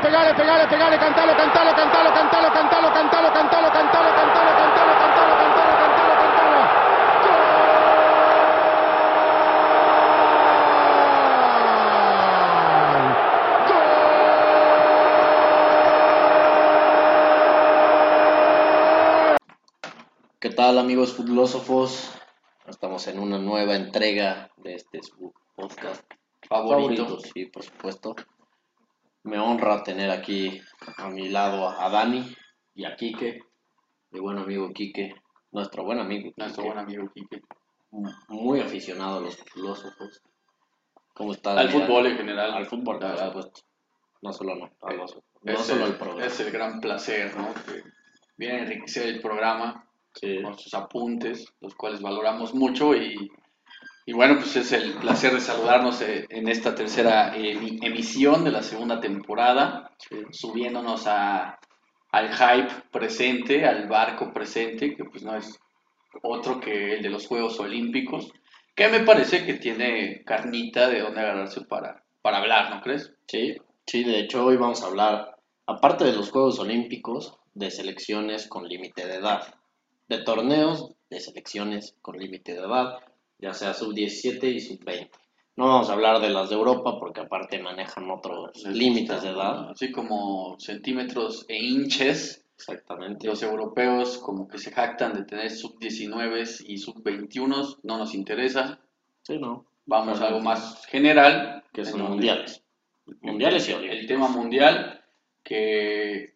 [0.00, 5.36] pegale, pegale, pegale, pegale, cantalo, cantalo, cantalo, cantalo, cantalo, cantalo, cantalo, cantalo, cantalo, cantalo, cantalo,
[5.36, 6.88] cantalo, cantalo, cantalo.
[20.40, 22.10] ¿Qué tal amigos filósofos?
[22.68, 25.00] Estamos en una nueva entrega de este
[25.56, 26.04] podcast
[26.48, 27.04] Favorito.
[27.04, 28.14] favorito, sí, por supuesto.
[29.38, 30.60] Me honra tener aquí
[30.96, 32.34] a mi lado a Dani
[32.74, 33.40] y a Quique,
[34.10, 35.14] mi buen amigo Quique,
[35.52, 37.42] nuestro buen amigo, Nuestro Quique, buen amigo Quique.
[38.30, 40.22] muy aficionado a los filósofos.
[41.14, 41.52] ¿Cómo está?
[41.56, 42.52] Al fútbol en general.
[42.52, 43.60] Al fútbol, por supuesto.
[44.22, 46.26] No solo no, a los- no Es solo el- al programa.
[46.26, 47.54] Es el gran placer, ¿no?
[47.54, 47.84] Que
[48.36, 50.42] viene a enriquecer el programa Sí.
[50.42, 53.30] con sus apuntes, los cuales valoramos mucho y,
[54.08, 58.50] y bueno, pues es el placer de saludarnos eh, en esta tercera emi- emisión de
[58.50, 59.90] la segunda temporada,
[60.30, 61.58] subiéndonos a,
[62.12, 65.60] al hype presente, al barco presente, que pues no es
[66.22, 68.32] otro que el de los Juegos Olímpicos,
[68.74, 73.12] que me parece que tiene carnita de donde agarrarse para, para hablar, ¿no crees?
[73.26, 73.56] Sí,
[73.86, 78.66] sí, de hecho hoy vamos a hablar, aparte de los Juegos Olímpicos, de selecciones con
[78.68, 79.54] límite de edad,
[80.08, 82.98] de torneos de selecciones con límite de edad,
[83.38, 85.10] ya sea sub-17 y sub-20.
[85.56, 89.70] No vamos a hablar de las de Europa porque aparte manejan otros límites de edad.
[89.70, 92.44] Así como centímetros e inches.
[92.54, 93.26] Exactamente.
[93.26, 98.78] Los europeos como que se jactan de tener sub-19 y sub-21, no nos interesa.
[99.22, 99.66] Sí, ¿no?
[99.86, 101.64] Vamos a algo más general.
[101.72, 102.62] Que son mundiales.
[103.22, 104.06] Mundiales y El olímpicos.
[104.06, 105.04] tema mundial
[105.42, 106.34] que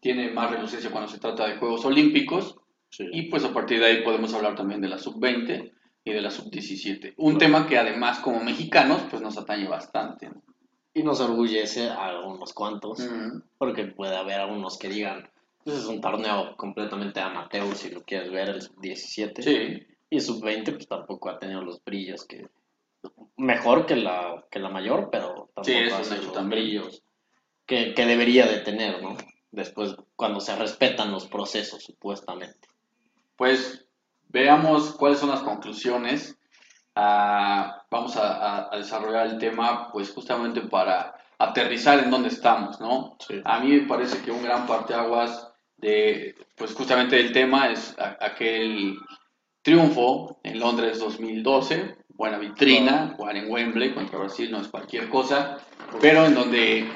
[0.00, 2.56] tiene más relucencia cuando se trata de Juegos Olímpicos.
[2.88, 3.06] Sí.
[3.12, 5.72] Y pues a partir de ahí podemos hablar también de la sub-20
[6.04, 7.14] y de la sub-17.
[7.16, 10.28] Un tema que además como mexicanos pues nos atañe bastante.
[10.28, 10.42] ¿no?
[10.94, 12.98] Y nos orgullece a unos cuantos,
[13.58, 15.30] porque puede haber algunos que digan,
[15.64, 19.42] pues es un torneo completamente amateur si lo quieres ver, el sub-17.
[19.42, 22.46] Sí, Y sub-20 pues tampoco ha tenido los brillos que...
[23.36, 26.62] Mejor que la, que la mayor, pero tampoco Sí, ha hecho los también.
[26.62, 27.02] brillos
[27.66, 29.16] que, que debería de tener, ¿no?
[29.50, 32.68] Después, cuando se respetan los procesos, supuestamente.
[33.36, 33.86] Pues
[34.32, 36.36] veamos cuáles son las conclusiones.
[36.94, 42.80] Ah, vamos a, a- a desarrollar el tema, pues justamente para aterrizar en dónde estamos,
[42.80, 43.16] ¿no?
[43.26, 43.40] Sí.
[43.44, 48.16] A mí me parece que un gran parteaguas de, pues justamente del tema es a-
[48.20, 48.96] aquel
[49.62, 55.58] triunfo en Londres 2012, buena vitrina, jugar en Wembley contra Brasil no es cualquier cosa,
[56.00, 56.88] pero en donde,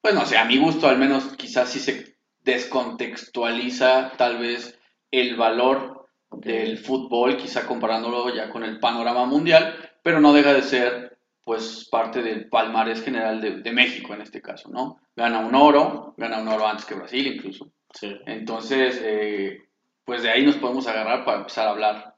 [0.00, 4.78] pues no sé, a mi gusto al menos quizás sí se descontextualiza tal vez
[5.10, 6.03] el valor
[6.40, 11.86] del fútbol, quizá comparándolo ya con el panorama mundial, pero no deja de ser pues
[11.90, 14.98] parte del palmarés general de, de México en este caso, ¿no?
[15.14, 17.68] Gana un oro, gana un oro antes que Brasil incluso.
[17.92, 18.16] Sí.
[18.26, 19.62] Entonces, eh,
[20.04, 22.14] pues de ahí nos podemos agarrar para empezar a hablar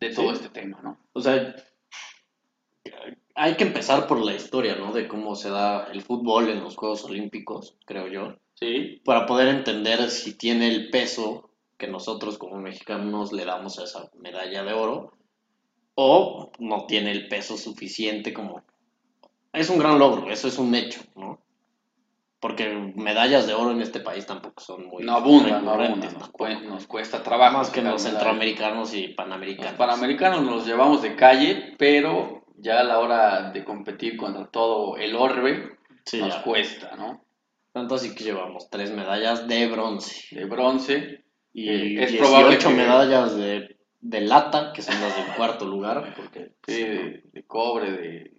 [0.00, 0.34] de todo Sí.
[0.36, 0.98] este tema, ¿no?
[1.14, 1.54] O sea,
[3.34, 4.92] hay que empezar por la historia, ¿no?
[4.92, 8.36] De cómo se da el fútbol en los Juegos Olímpicos, creo yo.
[8.54, 11.47] Sí, para poder entender si tiene el peso
[11.78, 15.12] que nosotros como mexicanos le damos a esa medalla de oro
[15.94, 18.62] o no tiene el peso suficiente como...
[19.52, 21.40] Es un gran logro, eso es un hecho, ¿no?
[22.40, 26.12] Porque medallas de oro en este país tampoco son muy no abundan, no abundan, nos,
[26.14, 26.44] tampoco.
[26.44, 27.56] cue- nos cuesta trabajo.
[27.58, 29.72] Más que los centroamericanos y Los panamericanos.
[29.74, 35.16] panamericanos nos llevamos de calle, pero ya a la hora de competir contra todo el
[35.16, 36.42] orbe Sí, nos ya.
[36.42, 37.24] cuesta, ¿no?
[37.72, 41.24] Tanto así que llevamos tres medallas de bronce De bronce.
[41.64, 45.64] Y Eh, es 18 probable que- medallas de, de lata, que son las del cuarto
[45.66, 48.32] lugar, porque Sí, de, de cobre, de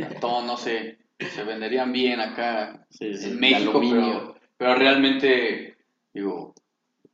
[0.00, 5.76] cartón, no sé, se venderían bien acá Sí, en México, pero, pero realmente,
[6.12, 6.54] digo,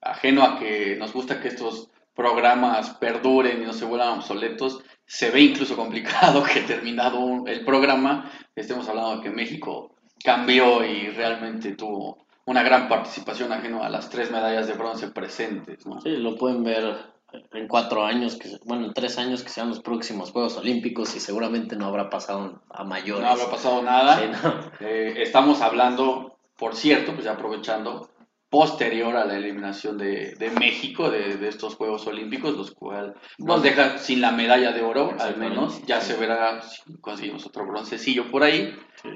[0.00, 5.30] ajeno a que nos gusta que estos programas perduren y no se vuelvan obsoletos, se
[5.30, 11.08] ve incluso complicado que terminado un- el programa estemos hablando de que México cambió y
[11.10, 16.00] realmente tuvo una gran participación ajeno a las tres medallas de bronce presentes, ¿no?
[16.00, 17.12] Sí, lo pueden ver
[17.52, 21.20] en cuatro años, que, bueno, en tres años que sean los próximos Juegos Olímpicos y
[21.20, 23.22] seguramente no habrá pasado a mayores.
[23.22, 24.18] No habrá pasado nada.
[24.18, 24.86] Sí, ¿no?
[24.86, 28.10] Eh, estamos hablando, por cierto, pues ya aprovechando,
[28.50, 33.62] posterior a la eliminación de, de México de, de estos Juegos Olímpicos, los cuales nos
[33.62, 35.80] dejan sin la medalla de oro, al menos.
[35.86, 38.76] Ya se verá si conseguimos otro broncecillo por ahí.
[39.02, 39.08] Sí.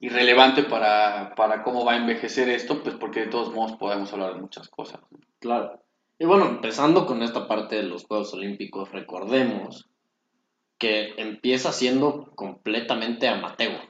[0.00, 4.34] Irrelevante para, para cómo va a envejecer esto, pues porque de todos modos podemos hablar
[4.34, 5.00] de muchas cosas.
[5.40, 5.80] Claro.
[6.18, 9.86] Y bueno, empezando con esta parte de los Juegos Olímpicos, recordemos
[10.78, 13.80] que empieza siendo completamente amateur.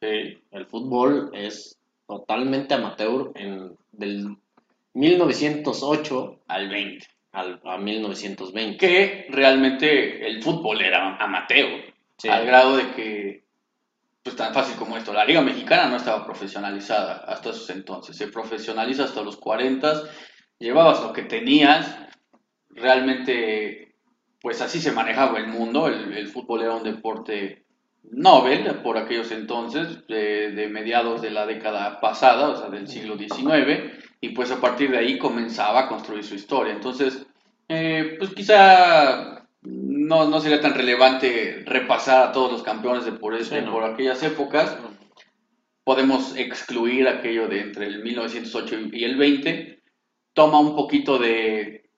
[0.00, 1.76] Sí, El fútbol es
[2.06, 4.36] totalmente amateur en, del
[4.94, 7.06] 1908 al 20.
[7.32, 8.76] al, a 1920.
[8.78, 11.68] Que realmente el fútbol era amateur,
[12.16, 12.28] Sí.
[12.28, 13.44] al grado de que,
[14.28, 18.14] pues tan fácil como esto, la Liga Mexicana no estaba profesionalizada hasta esos entonces.
[18.14, 20.02] Se profesionaliza hasta los 40,
[20.58, 21.96] llevabas lo que tenías,
[22.68, 23.94] realmente,
[24.42, 25.88] pues así se manejaba el mundo.
[25.88, 27.64] El, el fútbol era un deporte
[28.02, 33.94] Nobel por aquellos entonces, de, mediados de la década pasada, o sea, del siglo XIX,
[34.20, 36.74] y pues a partir de ahí comenzaba a construir su historia.
[36.74, 37.26] Entonces,
[37.66, 39.37] eh, pues quizá
[40.08, 43.72] no, no sería tan relevante repasar a todos los campeones de por, Sí, no.
[43.72, 44.76] por aquellas épocas.
[45.84, 49.82] Podemos excluir aquello de entre el 1908 y el 20.
[50.34, 51.90] Toma un poquito de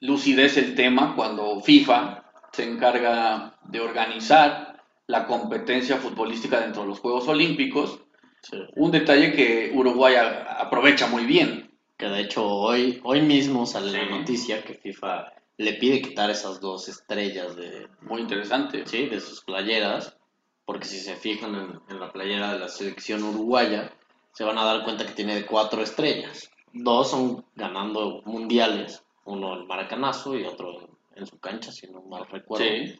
[0.00, 7.00] lucidez el tema cuando FIFA se encarga de organizar la competencia futbolística dentro de los
[7.00, 8.00] Juegos Olímpicos.
[8.42, 8.56] Sí.
[8.76, 11.70] Un detalle que Uruguay a- aprovecha muy bien.
[11.98, 15.26] Que de hecho hoy, hoy mismo sale la noticia que FIFA
[15.60, 18.86] le pide quitar esas dos estrellas de, Muy interesante.
[18.86, 20.16] sí, de sus playeras,
[20.64, 23.92] porque si se fijan en, en la playera de la selección uruguaya,
[24.32, 26.50] se van a dar cuenta que tiene cuatro estrellas.
[26.72, 32.00] Dos son ganando mundiales, uno el maracanazo y otro en, en su cancha, si no
[32.00, 32.64] mal recuerdo.
[32.64, 32.98] Sí.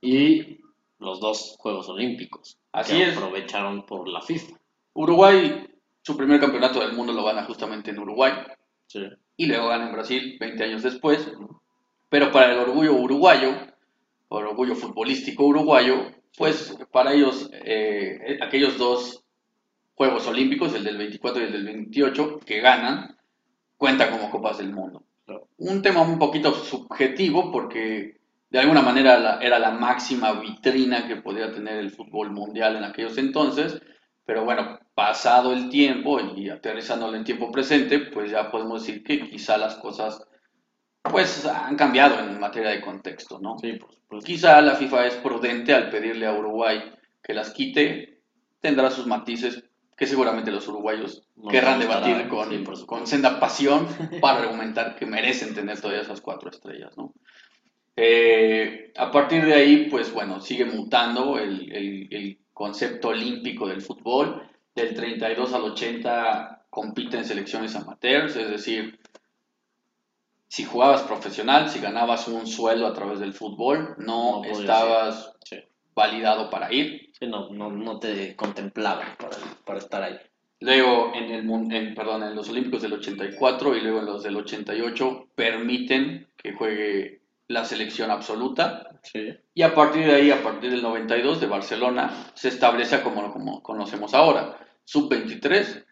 [0.00, 0.58] Y
[0.98, 2.58] los dos Juegos Olímpicos.
[2.72, 3.16] Así que es.
[3.16, 4.58] aprovecharon por la FIFA.
[4.94, 5.68] Uruguay,
[6.02, 8.32] su primer campeonato del mundo lo gana justamente en Uruguay.
[8.88, 9.06] Sí.
[9.36, 11.32] y luego gana en Brasil 20 años después.
[12.12, 19.24] Pero para el orgullo uruguayo, el orgullo futbolístico uruguayo, pues para ellos, eh, aquellos dos
[19.94, 23.16] Juegos Olímpicos, el del 24 y el del 28, que ganan,
[23.78, 25.04] cuentan como Copas del Mundo.
[25.56, 28.20] Un tema un poquito subjetivo porque
[28.50, 32.84] de alguna manera la- era la máxima vitrina que podía tener el fútbol mundial en
[32.84, 33.80] aquellos entonces,
[34.26, 39.30] pero bueno, pasado el tiempo y aterrizándolo en tiempo presente, pues ya podemos decir que
[39.30, 40.22] quizá las cosas
[41.02, 43.58] pues han cambiado en materia de contexto, ¿no?
[43.58, 44.26] Sí, supuesto.
[44.26, 48.20] Quizá la FIFA es prudente al pedirle a Uruguay que las quite,
[48.60, 49.64] tendrá sus matices
[49.96, 53.86] que seguramente los uruguayos No querrán debatir con, sí, con senda pasión
[54.20, 57.12] para argumentar que merecen tener todavía esas cuatro estrellas, ¿no?
[57.96, 63.82] Eh, a partir de ahí, pues bueno, sigue mutando el, el- el concepto olímpico del
[63.82, 64.42] fútbol.
[64.74, 68.98] Del 32 al 80 compiten selecciones amateurs, es decir,
[70.52, 75.56] si jugabas profesional, si ganabas un sueldo a través del fútbol, no, No estabas Sí.
[75.94, 77.10] validado para ir.
[77.18, 80.18] Sí, no, no, no te contemplaban para, para estar ahí.
[80.60, 84.36] Luego en el en, perdón, en los Olímpicos del 84 y luego en los del
[84.36, 89.34] 88 permiten que juegue la selección absoluta Sí.
[89.54, 93.62] y a partir de ahí, a partir del 92 de Barcelona, se establece como como
[93.62, 95.86] conocemos ahora, sub-23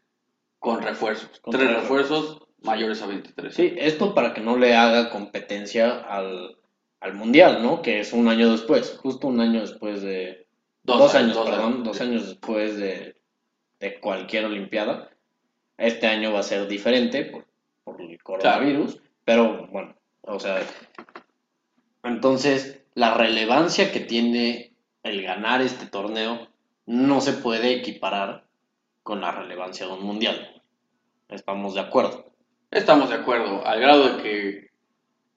[0.59, 3.55] con refuerzos, Con tres refuerzos mayores a 23.
[3.55, 6.57] Sí, esto para que no le haga competencia al,
[7.01, 7.83] al Mundial, ¿no?
[7.83, 10.47] Que es un año después, justo un año después de...
[10.83, 13.15] Dos, años, perdón, dos años después de,
[13.79, 15.11] de cualquier Olimpiada.
[15.77, 17.47] Este año va a ser diferente por,
[17.85, 20.63] por el coronavirus, pero bueno, o sea,
[22.03, 24.73] entonces la relevancia que tiene
[25.03, 26.49] el ganar este torneo
[26.87, 28.45] no se puede equiparar
[29.03, 30.63] con la relevancia de un mundial.
[31.29, 32.31] Estamos de acuerdo.
[32.71, 34.71] Estamos de acuerdo, al grado de que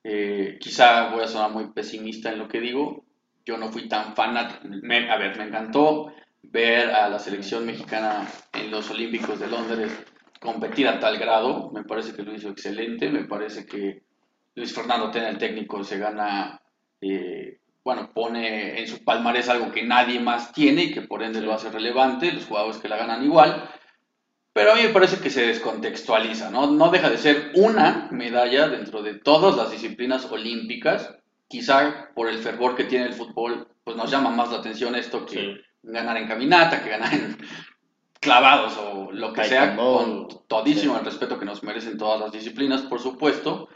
[0.04, 3.06] eh, quizá voy a sonar muy pesimista en lo que digo.
[3.44, 4.60] Yo no fui tan fanático.
[4.84, 6.14] Me, a ver, me encantó
[6.44, 9.92] ver a la selección mexicana en los Olímpicos de Londres
[10.40, 11.72] competir a tal grado.
[11.72, 13.10] Me parece que lo hizo excelente.
[13.10, 14.04] Me parece que
[14.54, 16.62] Luis Fernando Tena, el técnico, se gana,
[17.02, 21.42] eh, bueno, pone en su palmarés algo que nadie más tiene y que por ende
[21.42, 22.32] lo hace relevante.
[22.32, 23.68] Los jugadores que la ganan igual.
[24.54, 26.68] Pero a mí me parece que se descontextualiza, ¿no?
[26.68, 31.16] No deja de ser una medalla dentro de todas las disciplinas olímpicas.
[31.48, 35.26] Quizá por el fervor que tiene el fútbol, pues nos llama más la atención esto
[35.26, 35.56] que Sí.
[35.82, 37.38] ganar en caminata, que ganar en
[38.20, 41.00] clavados o lo que sea, con todísimo Sí.
[41.00, 43.68] el respeto que nos merecen todas las disciplinas, por supuesto,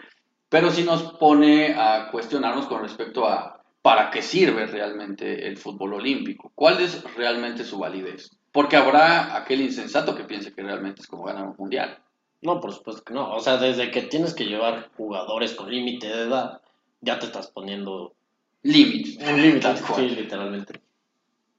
[0.48, 5.94] pero sí nos pone a cuestionarnos con respecto a para qué sirve realmente el fútbol
[5.96, 11.08] olímpico, cuál es realmente su validez, porque habrá aquel insensato que piense que realmente es
[11.08, 12.00] como ganar un mundial.
[12.42, 13.32] No, por supuesto que no.
[13.36, 16.60] O sea, desde que tienes que llevar jugadores con límite de edad,
[17.00, 18.16] ya te estás poniendo
[18.64, 19.18] Límites.
[19.18, 19.78] un límite.
[19.78, 20.82] Sí, literalmente.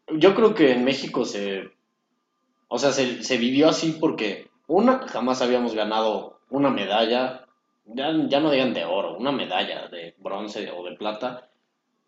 [0.08, 1.70] Yo creo que en México se.
[2.66, 7.46] O sea, se, se vivió así porque, una, jamás habíamos ganado una medalla,
[7.86, 11.48] ya, ya no digan de oro, una medalla de bronce o de plata,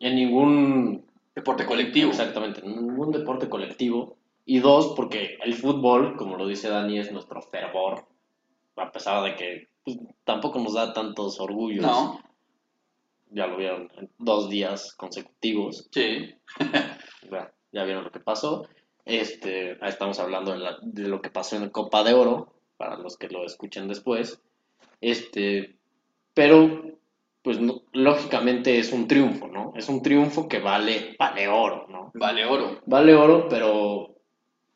[0.01, 1.05] en ningún
[1.35, 2.11] Deporte colectivo.
[2.11, 4.17] Exactamente, ningún deporte colectivo.
[4.53, 8.05] Y dos, porque el fútbol, como lo dice Dani, es nuestro fervor,
[8.75, 11.85] a pesar de que pues, tampoco nos da tantos orgullos.
[11.87, 12.21] No,
[13.31, 15.89] Ya lo vieron en dos días consecutivos.
[15.93, 16.35] sí.
[17.31, 18.67] Ya, ya vieron lo que pasó.
[19.05, 22.53] Este, ahí estamos hablando de, la- de lo que pasó en la Copa de Oro,
[22.77, 24.43] para los que lo escuchen después.
[25.01, 25.77] Este,
[26.35, 26.83] pero,
[27.43, 29.73] pues no- lógicamente es un triunfo, ¿no?
[29.77, 32.11] Es un triunfo que vale, vale oro, ¿no?
[32.15, 32.81] Vale oro.
[32.87, 34.17] Vale oro, pero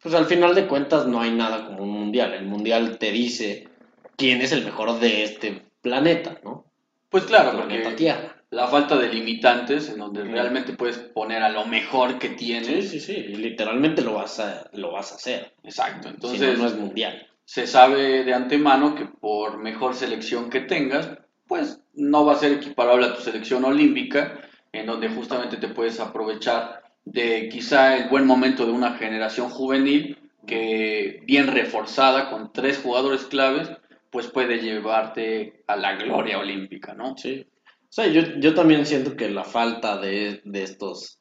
[0.05, 2.35] pues al final de cuentas no hay nada como un mundial.
[2.35, 3.69] El mundial te dice
[4.17, 6.67] quién es el mejor de este planeta, ¿no?
[7.11, 8.37] Pues claro, Planeta porque Tierra.
[8.51, 12.91] la falta de limitantes en donde realmente puedes poner a lo mejor que Sí, tienes.
[12.91, 15.55] sí, sí, y literalmente lo vas a, lo vas a hacer.
[15.65, 16.09] Exacto.
[16.09, 17.27] Si Entonces, no, no es mundial.
[17.45, 21.11] se sabe de antemano que por mejor selección que tengas,
[21.47, 24.41] pues no va a ser equiparable a tu selección olímpica,
[24.73, 30.19] en donde justamente te puedes aprovechar de quizá el buen momento de una generación juvenil
[30.47, 33.71] que bien reforzada con tres jugadores claves,
[34.11, 37.17] pues puede llevarte a la gloria olímpica, ¿no?
[37.17, 37.47] Sí.
[37.67, 41.19] O sea, yo, yo también siento que la falta de, de estos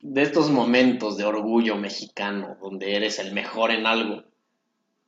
[0.00, 4.24] de estos momentos de orgullo mexicano, donde eres el mejor en algo,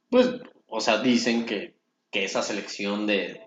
[0.08, 0.28] pues,
[0.66, 1.74] o sea, dicen que,
[2.10, 3.40] que esa selección de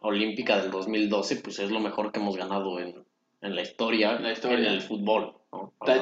[0.00, 3.04] olímpica del 2012, pues es lo mejor que hemos ganado en,
[3.40, 4.68] en la historia, la historia.
[4.68, 5.36] en el fútbol,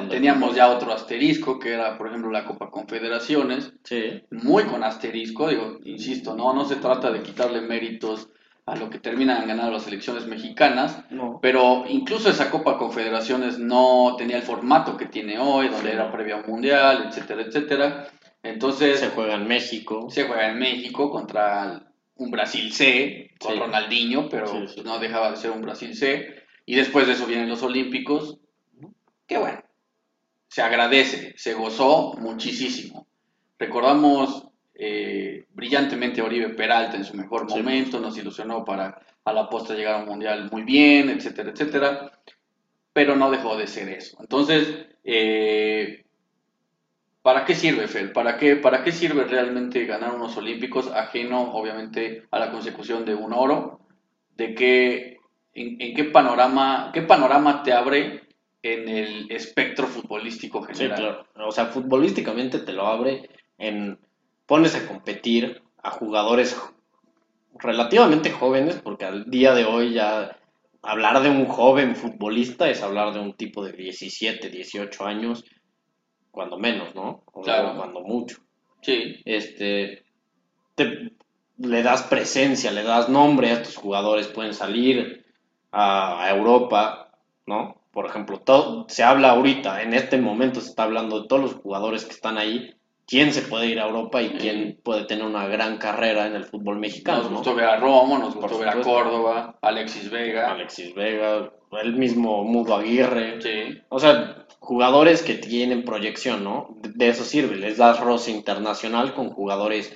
[0.09, 5.47] Teníamos ya otro asterisco, que era, por ejemplo, la Copa Confederaciones, Sí, muy con asterisco,
[5.49, 8.29] digo, insisto, no, no se trata de quitarle méritos
[8.65, 11.39] a lo que terminan ganando las selecciones mexicanas, no.
[11.41, 16.11] pero incluso esa Copa Confederaciones no tenía el formato que tiene hoy, donde Sí, era
[16.11, 18.07] previa mundial, etcétera, etcétera.
[18.43, 20.07] Entonces, Se juega en México.
[20.09, 21.83] se juega en México contra
[22.15, 23.59] un Brasil C, con Sí.
[23.59, 24.51] Ronaldinho, pero
[24.83, 26.35] no dejaba de ser un Brasil C.
[26.65, 28.39] Y después de eso vienen los Olímpicos,
[29.27, 29.61] que bueno,
[30.47, 33.07] se agradece, se gozó muchísimo.
[33.59, 37.57] Recordamos eh, brillantemente a Oribe Peralta en su mejor Sí.
[37.57, 42.11] momento, nos ilusionó para a la postre llegar a un mundial muy bien, etcétera, etcétera,
[42.93, 44.17] pero no dejó de ser eso.
[44.21, 46.05] Entonces, eh,
[47.21, 48.13] ¿Para qué sirve, Fer?
[48.13, 53.15] ¿Para qué, ¿Para qué sirve realmente ganar unos olímpicos ajeno, obviamente, a la consecución de
[53.15, 53.81] un oro?
[54.35, 55.17] ¿De qué,
[55.53, 58.26] en, en qué panorama, qué panorama te abre
[58.63, 61.25] en el espectro futbolístico Sí, general?
[61.33, 61.47] claro.
[61.47, 63.99] O sea, futbolísticamente te lo abre en
[64.45, 66.55] pones a competir a jugadores
[67.59, 70.37] relativamente jóvenes, porque al día de hoy ya
[70.81, 75.43] hablar de un joven futbolista es hablar de un tipo de 17, 18 años,
[76.31, 77.23] cuando menos, ¿no?
[77.33, 77.75] O Claro.
[77.75, 78.37] cuando mucho.
[78.81, 80.03] Sí, Este,
[80.75, 81.11] te-
[81.57, 85.25] le das presencia, le das nombre a estos jugadores, pueden salir
[85.71, 87.11] a, a Europa,
[87.47, 87.76] ¿no?
[87.97, 91.55] Por ejemplo, todo, se habla ahorita, en este momento se está hablando de todos los
[91.55, 92.75] jugadores que están ahí,
[93.07, 96.45] quién se puede ir a Europa y quién puede tener una gran carrera en el
[96.45, 97.37] fútbol mexicano, nos ¿no?
[97.37, 98.81] gustó ver a Romo, nos gustó ver a.
[98.81, 100.51] Córdoba, Alexis Vega.
[100.51, 101.51] Alexis Vega,
[101.81, 106.77] el mismo Mudo Aguirre, Sí, o sea, jugadores que tienen proyección, ¿no?
[106.83, 109.91] De, de eso sirve, les das roce internacional con jugadores.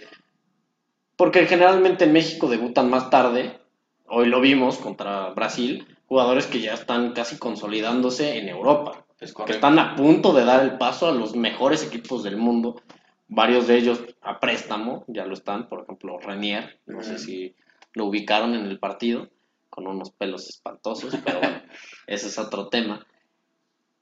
[1.15, 3.59] Porque generalmente en México debutan más tarde,
[4.07, 9.53] hoy lo vimos contra Brasil, jugadores que ya están casi consolidándose en Europa, es que
[9.53, 12.81] están a punto de dar el paso a los mejores equipos del mundo,
[13.29, 17.19] varios de ellos a préstamo, ya lo están, por ejemplo, Renier, no sé Ujú.
[17.19, 17.55] si
[17.93, 19.29] lo ubicaron en el partido,
[19.69, 21.61] con unos pelos espantosos, pero bueno,
[22.07, 23.07] ese es otro tema.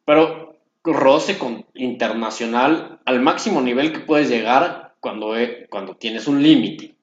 [0.04, 5.36] Pero roce con internacional al máximo nivel que puedes llegar cuando,
[5.70, 6.96] cuando tienes un límite,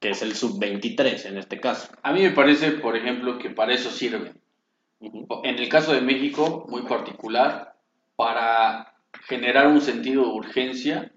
[0.00, 1.88] que es el sub-23 en este caso.
[2.02, 4.32] A mí me parece, por ejemplo, que para eso sirve.
[5.00, 7.74] En el caso de México, muy particular,
[8.16, 8.94] para
[9.26, 11.12] generar un sentido de urgencia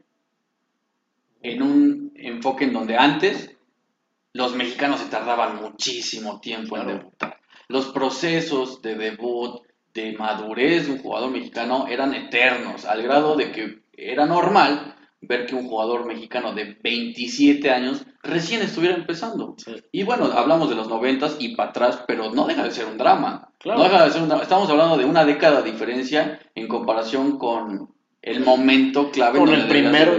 [1.41, 3.55] en un enfoque en donde antes
[4.33, 7.39] los mexicanos se tardaban muchísimo tiempo en debutar.
[7.67, 9.62] Los procesos de debut,
[9.93, 15.45] de madurez de un jugador mexicano eran eternos, al grado de que era normal ver
[15.45, 19.55] que un jugador mexicano de 27 años recién estuviera empezando.
[19.57, 19.75] Sí.
[19.91, 22.97] Y bueno, hablamos de los noventas y para atrás, pero no deja de ser un
[22.97, 23.51] drama.
[23.59, 23.79] Claro.
[23.79, 24.43] No deja de ser un drama.
[24.43, 29.67] Estamos hablando de una década de diferencia en comparación con el momento clave Con el,
[29.67, 30.09] primer,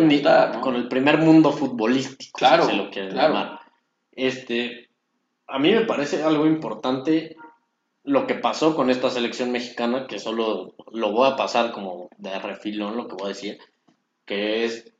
[0.61, 3.14] con el primer mundo futbolístico, Claro, si se lo claro.
[3.14, 3.61] llamar.
[4.12, 4.88] Este,
[5.47, 7.37] a mí me parece algo importante
[8.02, 12.38] lo que pasó con esta selección mexicana, que solo lo voy a pasar como de
[12.38, 13.59] refilón lo que voy a decir,
[14.31, 14.93] que es,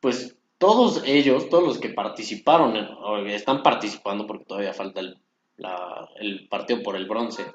[0.00, 5.16] pues, todos ellos, todos los que participaron, en- o están participando, porque todavía falta el,
[5.56, 7.46] la- el partido por el bronce,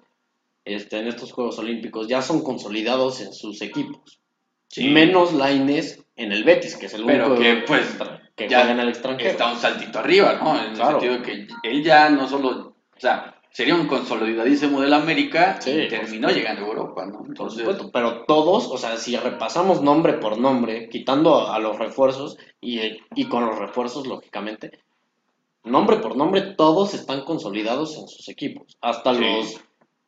[0.66, 4.20] este, en estos Juegos Olímpicos, ya son consolidados en sus equipos.
[4.70, 4.90] Sí.
[4.90, 7.96] Menos Laines en el Betis, que es el Pero único que, pues,
[8.36, 9.30] que ya juega en el extranjero.
[9.30, 10.60] Está un saltito arriba, ¿no?
[10.66, 10.98] En Claro.
[10.98, 15.62] el sentido de que él ya no solo, o sea, sería un consolidadísimo del América
[15.62, 17.20] Sí, y por terminó llegando a Europa, ¿no?
[17.20, 21.78] Por Entonces, supuesto, pero todos, o sea, si repasamos nombre por nombre, quitando a los
[21.80, 22.82] refuerzos y,
[23.16, 24.80] y con los refuerzos, lógicamente,
[25.64, 29.22] nombre por nombre, todos están consolidados en sus equipos, hasta Sí.
[29.22, 29.62] los,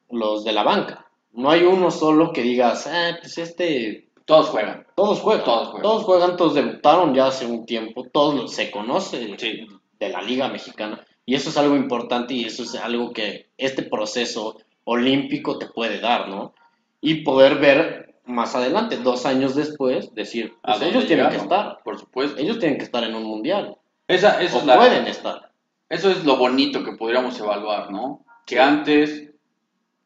[0.10, 1.06] los de la banca.
[1.32, 4.88] No hay uno solo que digas, ah, pues este, todos juegan.
[4.96, 5.82] todos juegan, Todos juegan.
[5.84, 9.68] todos juegan, todos debutaron ya hace un tiempo, todos se conoce Sí.
[10.00, 11.06] de la Liga Mexicana.
[11.26, 16.00] Y eso es algo importante y eso es algo que este proceso olímpico te puede
[16.00, 16.54] dar, ¿no?
[17.02, 21.54] Y poder ver más adelante, dos años después, decir, ¿A pues ellos tienen que llegaron?
[21.54, 22.40] estar, Por supuesto.
[22.40, 23.78] ellos tienen que estar en un mundial,
[24.08, 25.52] Esa, esa o es la, pueden estar.
[25.90, 28.26] Eso es lo bonito que podríamos evaluar, ¿no?
[28.46, 29.30] Que antes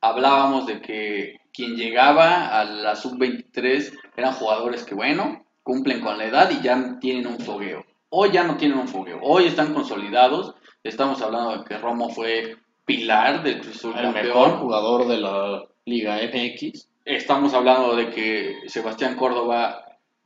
[0.01, 6.25] hablábamos de que quien llegaba a la sub-23 eran jugadores que, bueno, cumplen con la
[6.25, 7.85] edad y ya tienen un fogueo.
[8.09, 10.55] Hoy ya no tienen un fogueo, hoy están consolidados.
[10.83, 14.25] Estamos hablando de que Romo fue pilar del Cruz Azul El campeón.
[14.27, 16.87] mejor jugador de la Liga MX.
[17.05, 19.83] Estamos hablando de que Sebastián Córdoba,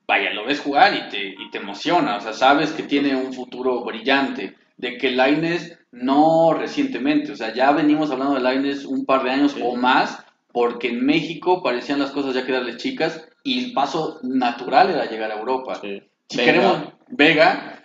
[0.07, 3.33] vaya, lo ves jugar y te, y te emociona, o sea, sabes que tiene un
[3.33, 9.05] futuro brillante, de que Laines no recientemente, o sea, ya venimos hablando de Laines un
[9.05, 9.61] par de años Sí.
[9.63, 14.89] o más, porque en México parecían las cosas ya quedarle chicas y el paso natural
[14.91, 15.75] era llegar a Europa.
[15.75, 16.01] Sí.
[16.29, 17.82] Si queremos, Vega,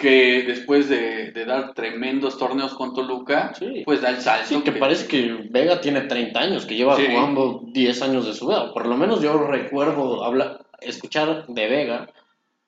[0.00, 3.82] que después de, de dar tremendos torneos con Toluca, Sí.
[3.84, 4.46] pues da el salto.
[4.48, 7.06] Sí, que parece que Vega tiene 30 años, que lleva Sí.
[7.06, 8.72] jugando 10 años de su vida.
[8.72, 12.08] Por lo menos yo recuerdo hablar, escuchar de Vega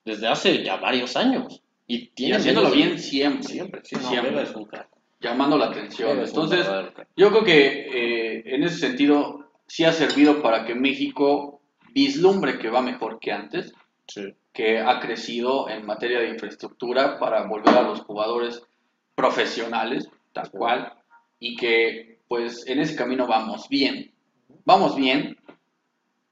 [0.04, 1.60] desde hace ya varios años.
[1.88, 3.42] Y Y tiene haciéndolo menos de- bien siempre.
[3.48, 4.30] Siempre, sí, no, Siempre.
[4.30, 4.86] Vega es un crack.
[5.20, 6.18] llamando la atención.
[6.20, 6.66] Entonces,
[7.16, 7.86] yo creo que
[8.36, 11.60] eh, en ese sentido sí ha servido para que México
[11.94, 13.72] vislumbre que va mejor que antes,
[14.14, 14.35] Sí.
[14.52, 18.62] que ha crecido en materia de infraestructura para volver a los jugadores
[19.14, 20.52] profesionales, tal Sí.
[20.52, 20.92] cual,
[21.39, 24.10] y que pues en ese camino vamos bien.
[24.65, 25.36] Vamos bien,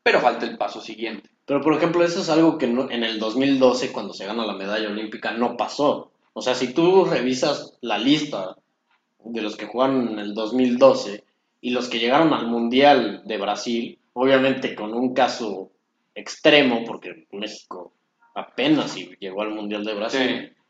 [0.03, 1.29] pero falta el paso siguiente.
[1.47, 4.55] Pero, por ejemplo, eso es algo que no- en el 2012, cuando se gana la
[4.55, 6.11] medalla olímpica, no pasó.
[6.33, 8.57] O sea, si tú revisas la lista
[9.25, 11.25] de los que jugaron en el 2012
[11.61, 15.71] y los que llegaron al Mundial de Brasil, obviamente con un caso
[16.15, 17.93] extremo, porque México
[18.35, 20.63] apenas si llegó al Mundial de Brasil, Sí.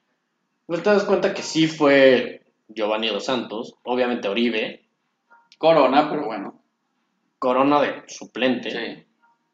[0.67, 4.87] pues te das cuenta que sí fue Giovanni Dos Santos, obviamente Oribe,
[5.59, 6.63] Corona, pero bueno,
[7.39, 9.05] Corona de suplente, sí,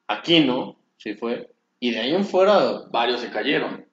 [0.09, 3.85] Aquino, sí fue, y de ahí en fuera varios se cayeron.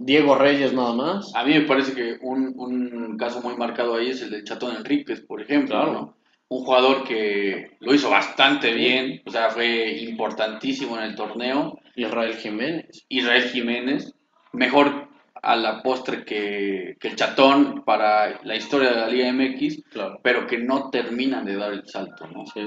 [0.00, 1.34] Diego Reyes nada más.
[1.34, 4.76] A mí me parece que un, un caso muy marcado ahí es el de Chatón
[4.76, 5.74] Enríquez, por ejemplo.
[5.76, 5.92] Claro.
[5.92, 6.14] ¿no?
[6.50, 11.78] Un jugador que lo hizo bastante bien, o sea, fue importantísimo en el torneo.
[11.96, 13.04] Israel Jiménez.
[13.08, 14.14] Israel Jiménez,
[14.52, 15.08] mejor
[15.42, 20.18] a la postre que, que el Chatón para la historia de la Liga MX, Claro.
[20.22, 22.26] pero que no terminan de dar el salto.
[22.28, 22.44] ¿no?
[22.46, 22.60] Sí.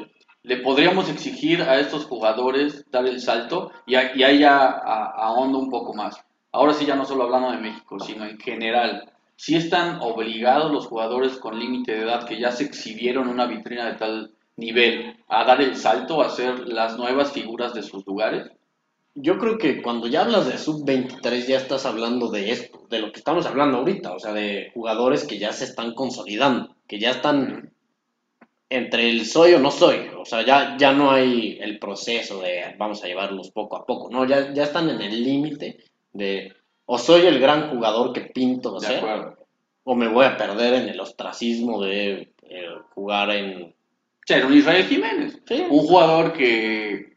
[0.44, 5.58] le podríamos exigir a estos jugadores dar el salto y, a- y ahí ya ahondo
[5.60, 6.16] un poco más.
[6.52, 9.12] Ahora sí, ya no solo hablando de México, sino en general.
[9.42, 13.48] Si están obligados los jugadores con límite de edad que ya se exhibieron en una
[13.48, 18.06] vitrina de tal nivel a dar el salto, a ser las nuevas figuras de sus
[18.06, 18.52] lugares.
[19.16, 23.12] Yo creo que cuando ya hablas de sub-23 ya estás hablando de esto, de lo
[23.12, 27.10] que estamos hablando ahorita, o sea, de jugadores que ya se están consolidando, que ya
[27.10, 27.74] están
[28.70, 32.76] entre el soy o no soy, o sea, ya, ya no hay el proceso de
[32.78, 35.80] vamos a llevarlos poco a poco, no, ya, ya están en el límite
[36.14, 36.61] de
[36.94, 39.38] o soy el gran jugador que pinto De ser, acuerdo.
[39.86, 43.74] o me voy a perder en el ostracismo de eh, jugar en...
[44.26, 45.40] Ser un Israel Jiménez.
[45.48, 45.64] Sí.
[45.70, 47.16] Un jugador que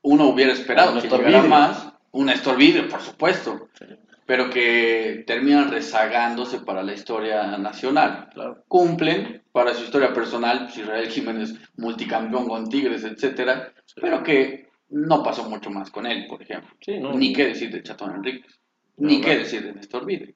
[0.00, 1.92] uno hubiera esperado Un que llegara más.
[2.12, 3.68] Un Néstor Vidrio, por supuesto.
[3.78, 3.84] Sí.
[4.24, 8.30] Pero que terminan rezagándose para la historia nacional.
[8.32, 8.64] Claro.
[8.68, 13.70] Cumplen para su historia personal, pues, Israel Jiménez, multicampeón con Tigres, etcétera.
[14.00, 16.70] Pero que no pasó mucho más con él, por ejemplo.
[17.12, 18.57] Ni qué decir de Chatón Enríquez.
[18.98, 20.34] Ni qué decir de Néstor Vidrio.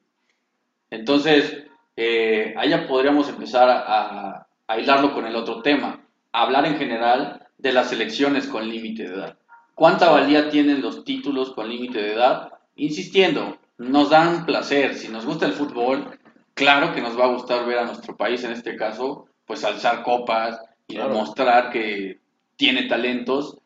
[0.90, 1.64] Entonces,
[1.96, 6.00] eh, allá podríamos empezar a, a- a hilarlo con el otro tema.
[6.32, 9.38] Hablar en general de las elecciones con límite de edad.
[9.74, 12.52] ¿Cuánta valía tienen los títulos con límite de edad?
[12.76, 14.94] Insistiendo, nos dan placer.
[14.94, 16.18] Si nos gusta el fútbol,
[16.54, 20.02] claro que nos va a gustar ver a nuestro país, en este caso, pues alzar
[20.02, 21.10] copas y Claro.
[21.10, 22.20] demostrar que
[22.56, 23.58] tiene talentos.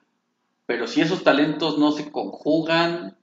[0.65, 3.17] Pero si esos talentos no se conjugan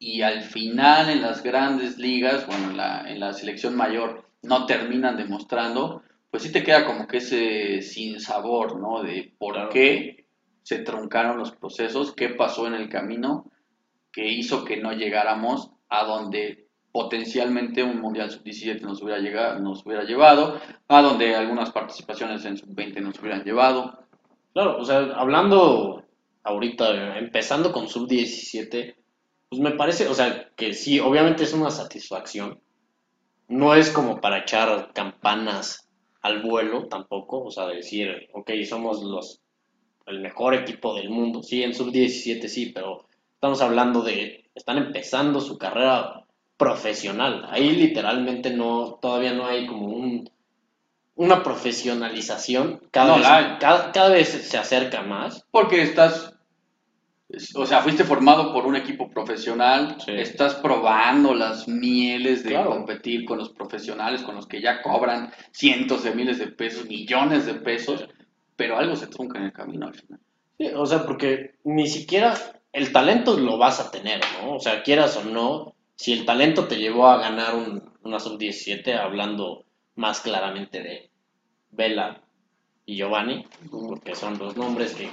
[0.00, 4.66] y al final en las grandes ligas, bueno, en la, en la selección mayor no
[4.66, 9.02] terminan demostrando, pues sí te queda como que ese sin sabor, ¿no?
[9.02, 9.70] De por Claro.
[9.70, 10.26] qué
[10.62, 13.46] se truncaron los procesos, qué pasó en el camino
[14.12, 19.86] que hizo que no llegáramos a donde potencialmente un Mundial Sub-17 nos hubiera, llegado, nos
[19.86, 23.98] hubiera llevado, a donde algunas participaciones en Sub-20 nos hubieran llevado.
[24.52, 26.04] Claro, o sea, hablando
[26.42, 28.96] ahorita, empezando con Sub-17,
[29.50, 32.60] pues me parece, o sea, que sí, obviamente es una satisfacción.
[33.48, 35.88] No es como para echar campanas
[36.22, 39.40] al vuelo tampoco, o sea, decir, ok, somos los
[40.06, 41.42] el mejor equipo del mundo.
[41.42, 46.24] Sí, en Sub-17 sí, pero estamos hablando de, están empezando su carrera
[46.56, 47.46] profesional.
[47.50, 50.30] Ahí literalmente no, todavía no hay como un,
[51.14, 52.82] una profesionalización.
[52.90, 55.44] Cada, No vez, la cada, cada vez se acerca más.
[55.50, 56.34] Porque estás,
[57.54, 60.12] o sea, fuiste formado por un equipo profesional, Sí.
[60.12, 62.70] estás probando las mieles de Claro.
[62.70, 67.46] competir con los profesionales, con los que ya cobran cientos de miles de pesos, millones
[67.46, 68.06] de pesos,
[68.56, 70.18] pero algo se trunca en el camino al final.
[70.58, 72.34] Sí, o sea, porque ni siquiera
[72.72, 74.56] el talento lo vas a tener, ¿no?
[74.56, 78.94] O sea, quieras o no, si el talento te llevó a ganar un- una sub-17,
[78.94, 79.64] hablando
[79.96, 81.10] más claramente de
[81.70, 82.20] Vela
[82.86, 85.10] y Giovanni, porque son los nombres que,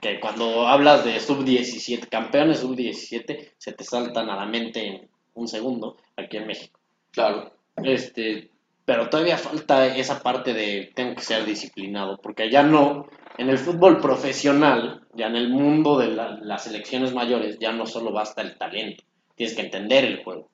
[0.00, 5.46] que cuando hablas de sub-17, campeones sub-17, se te saltan a la mente en un
[5.48, 6.78] segundo aquí en México.
[7.12, 7.52] Claro.
[7.82, 8.50] Este,
[8.84, 13.06] pero todavía falta esa parte de tengo que ser disciplinado, porque ya no,
[13.38, 17.86] en el fútbol profesional, ya en el mundo de la- las selecciones mayores, ya no
[17.86, 20.48] solo basta el talento, tienes que entender el juego,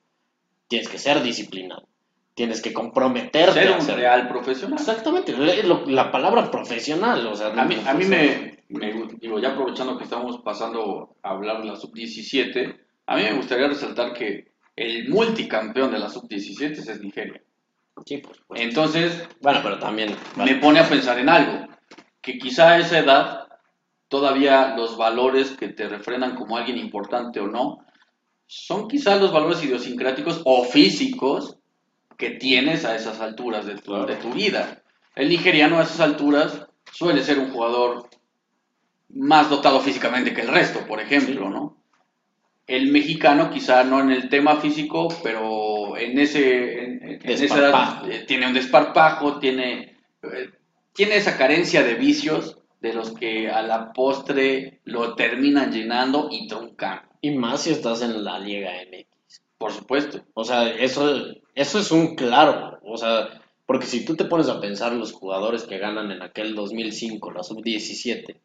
[0.67, 1.87] tienes que ser disciplinado,
[2.35, 4.01] tienes que comprometerte Ser a un hacerlo.
[4.01, 4.79] real profesional.
[4.79, 5.33] Exactamente,
[5.87, 10.03] la palabra profesional, o sea, A mí, a mí me, me- digo, ya aprovechando que
[10.03, 12.75] estamos pasando a hablar de la sub-17,
[13.05, 17.41] a mí me gustaría resaltar que el multicampeón de la sub-17 es Nigeria.
[18.05, 18.63] Sí, por supuesto.
[18.67, 21.67] Entonces, Bueno, pero también, me pone a pensar en algo,
[22.21, 23.47] que quizá a esa edad
[24.07, 27.79] todavía los valores que te refrenan como alguien importante o no,
[28.45, 31.57] son quizá los valores idiosincráticos o físicos
[32.17, 34.81] que tienes a esas alturas de tu, de tu vida.
[35.15, 38.09] El nigeriano a esas alturas suele ser un jugador
[39.09, 41.49] más dotado físicamente que el resto, por ejemplo, Sí.
[41.49, 41.77] ¿no?
[42.67, 48.11] El mexicano quizá no en el tema físico, pero en ese en, en- esa edad
[48.11, 50.49] eh, tiene un desparpajo, tiene eh,
[50.93, 56.47] tiene esa carencia de vicios de los que a la postre lo terminan llenando y
[56.47, 59.41] truncando, y más si estás en la Liga MX.
[59.57, 60.21] por supuesto.
[60.33, 62.79] O sea, eso, eso es un claro.
[62.83, 63.29] O sea,
[63.65, 67.43] porque si tú te pones a pensar los jugadores que ganan en aquel 2005, la
[67.43, 68.35] sub-17,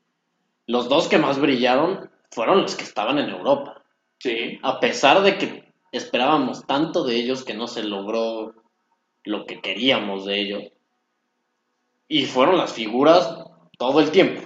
[0.67, 3.83] los dos que más brillaron fueron los que estaban en Europa.
[4.19, 8.55] Sí, A pesar de que esperábamos tanto de ellos que no se logró
[9.25, 10.63] lo que queríamos de ellos.
[12.09, 13.39] Y fueron las figuras
[13.79, 14.43] todo el tiempo.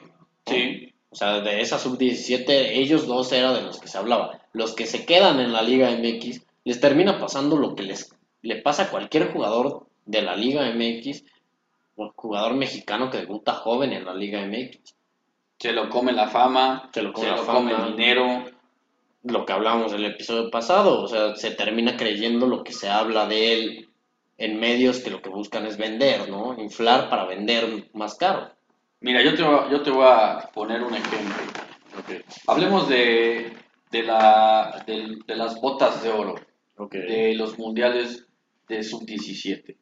[0.46, 0.82] sí.
[1.08, 4.38] O sea, de esa sub-17, ellos dos eran de los que se hablaba.
[4.52, 8.56] Los que se quedan en la Liga MX, les termina pasando lo que les le
[8.60, 11.24] pasa a cualquier jugador de la Liga MX,
[11.96, 14.95] o jugador mexicano que debuta joven en la Liga MX.
[15.58, 17.86] Se lo come la fama, Se lo come la come fama.
[17.86, 18.44] el dinero.
[19.24, 22.88] Lo que hablábamos en el episodio pasado, o sea, se termina creyendo lo que se
[22.88, 23.88] habla de él
[24.38, 26.54] en medios que lo que buscan es vender, ¿no?
[26.60, 28.50] Inflar para vender más caro.
[29.00, 31.34] Mira, yo te, voy- yo te voy a poner un ejemplo.
[32.46, 33.52] Hablemos de,
[33.90, 36.34] de, la, del- de las botas de oro,
[36.90, 38.26] de los mundiales
[38.68, 39.76] de sub-17,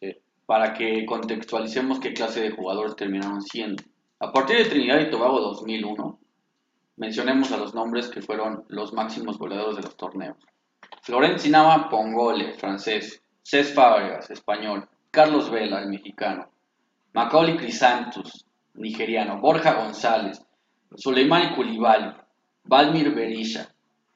[0.00, 0.16] Sí.
[0.46, 3.82] para que contextualicemos qué clase de jugadores terminaron siendo.
[4.18, 6.18] A partir de Trinidad y Tobago 2001,
[6.96, 10.38] mencionemos a los nombres que fueron los máximos goleadores de los torneos.
[11.02, 13.22] Florent Sinama, Pongole, francés.
[13.42, 14.88] Cés Fábregas, español.
[15.10, 16.48] Carlos Vela, el mexicano.
[17.12, 19.38] Macaulay Crisantus, nigeriano.
[19.38, 20.40] Borja González.
[20.94, 22.14] Suleimani Koulibaly.
[22.64, 23.68] Valmir Berisha.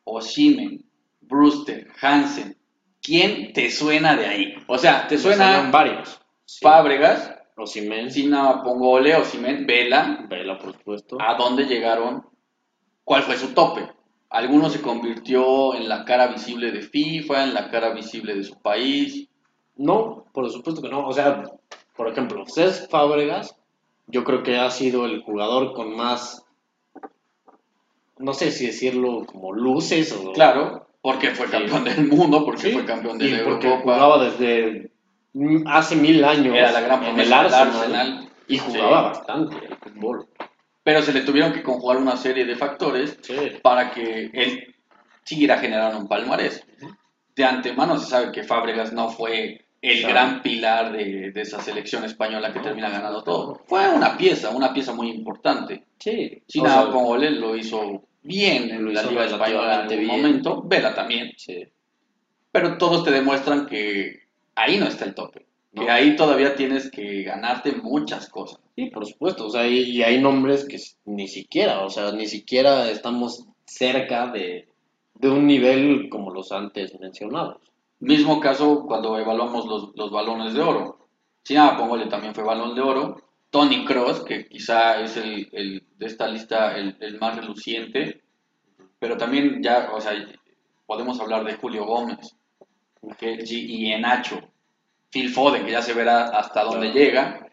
[0.04, 0.82] Oshimen.
[1.20, 1.88] Brewster.
[2.00, 2.56] Hansen.
[3.02, 4.54] ¿Quién te suena de ahí?
[4.66, 7.70] O sea, te Suenan suena varios.
[7.72, 7.80] Sí.
[7.80, 11.18] Osimhen, Sinama, Pongole, Oshimen, Vela, Vela, por supuesto.
[11.20, 12.24] a dónde llegaron,
[13.04, 13.88] cuál fue su tope.
[14.30, 18.60] Algunos se convirtió en la cara visible de FIFA, en la cara visible de su
[18.60, 19.28] país.
[19.76, 21.06] No, por supuesto que no.
[21.06, 21.42] O sea,
[21.96, 23.56] por ejemplo, Cés Fábregas,
[24.06, 26.44] yo creo que ha sido el jugador con más,
[28.18, 30.32] no sé si decirlo como luces o...
[30.32, 31.52] Claro, porque fue Sí.
[31.52, 34.92] campeón del mundo, porque Sí, fue campeón de la porque jugaba desde
[35.66, 38.28] hace mil años Era la gran en el Arsenal, Arsenal.
[38.48, 39.18] y jugaba Sí.
[39.20, 40.26] bastante el fútbol.
[40.82, 43.36] Pero se le tuvieron que conjugar una serie de factores Sí.
[43.62, 44.74] para que él
[45.24, 46.66] siguiera generando un palmarés.
[47.36, 52.04] De antemano se sabe que Fábregas no fue el gran pilar de, de esa selección
[52.04, 52.64] española que No.
[52.64, 53.62] termina ganando todo.
[53.66, 55.84] Fue una pieza, una pieza muy importante.
[55.98, 56.42] Sí.
[56.48, 60.22] Sea, Pongole lo hizo bien en la Liga Española en relativamente algún bien.
[60.22, 61.66] momento, Vela también, Sí.
[62.52, 64.19] pero todos te demuestran que
[64.62, 68.60] ahí no está el tope, que ahí todavía tienes que ganarte muchas cosas.
[68.76, 72.26] Sí, por supuesto, o sea, y, y hay nombres que ni siquiera, o sea, ni
[72.26, 74.68] siquiera estamos cerca de,
[75.14, 77.58] de un nivel como los antes mencionados.
[78.00, 80.98] Mismo caso cuando evaluamos los, los balones de oro.
[81.44, 83.16] China Pongole también fue balón de oro.
[83.50, 88.22] Tony Cross, que quizá es el, el- de esta lista el, el más reluciente,
[88.98, 90.12] pero también ya, o sea,
[90.86, 92.36] podemos hablar de Julio Gómez,
[93.02, 94.40] Y Enacho,
[95.10, 97.48] Phil Foden, que ya se verá hasta dónde llega,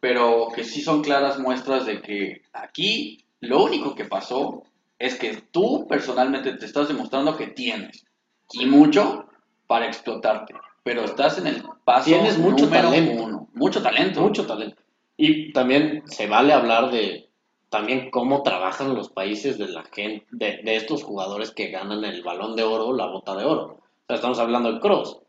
[0.00, 4.62] pero que sí son claras muestras de que aquí lo único que pasó
[4.98, 8.06] es que tú personalmente te estás demostrando que tienes
[8.52, 9.26] y mucho
[9.66, 13.22] para explotarte, pero estás en el paso Tienes mucho número talento.
[13.22, 14.82] uno, mucho talento, Mucho talento.
[15.16, 17.28] Y también se vale hablar de
[17.68, 22.22] también cómo trabajan los países de la gente, de, de estos jugadores que ganan el
[22.22, 23.80] balón de oro, la bota de oro.
[24.10, 25.20] Sea, estamos hablando de Cross.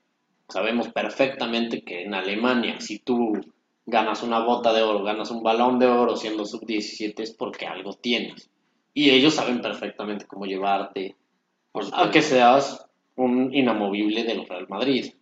[0.49, 3.33] Sabemos perfectamente que en Alemania, si tú
[3.85, 7.93] ganas una bota de oro, ganas un balón de oro siendo sub-17, es porque algo
[7.93, 8.49] tienes.
[8.91, 11.15] Y ellos saben perfectamente cómo llevarte
[11.93, 12.83] a que seas
[13.17, 15.13] un inamovible del Real Madrid,